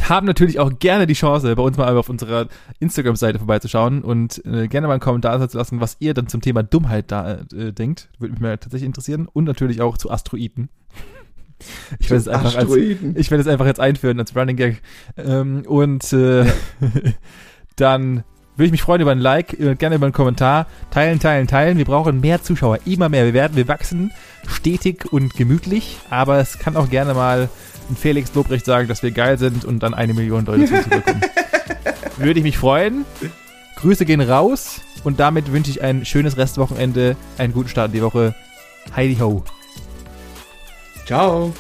[0.04, 2.48] haben natürlich auch gerne die Chance, bei uns mal auf unserer
[2.80, 6.64] Instagram-Seite vorbeizuschauen und äh, gerne mal einen Kommentar zu lassen, was ihr dann zum Thema
[6.64, 8.10] Dummheit da äh, denkt.
[8.20, 9.28] Würde mich mal tatsächlich interessieren.
[9.32, 10.70] Und natürlich auch zu Asteroiden.
[12.00, 14.82] Ich werde es einfach als, ich werde es einfach jetzt einführen als Running Gag.
[15.18, 16.46] Ähm, und äh,
[17.76, 18.24] dann
[18.56, 20.68] würde ich mich freuen über ein Like, äh, gerne über einen Kommentar.
[20.92, 21.78] Teilen, teilen, teilen.
[21.78, 23.26] Wir brauchen mehr Zuschauer, immer mehr.
[23.26, 24.12] Wir werden, wir wachsen
[24.48, 27.50] stetig und gemütlich, aber es kann auch gerne mal
[27.90, 31.22] ein Felix Lobrecht sagen, dass wir geil sind und dann eine Million Leute zuzubekommen.
[32.18, 33.06] würde ich mich freuen.
[33.76, 38.02] Grüße gehen raus und damit wünsche ich ein schönes Restwochenende, einen guten Start in die
[38.02, 38.36] Woche.
[38.96, 39.44] Heidi ho.
[41.06, 41.54] Ciao.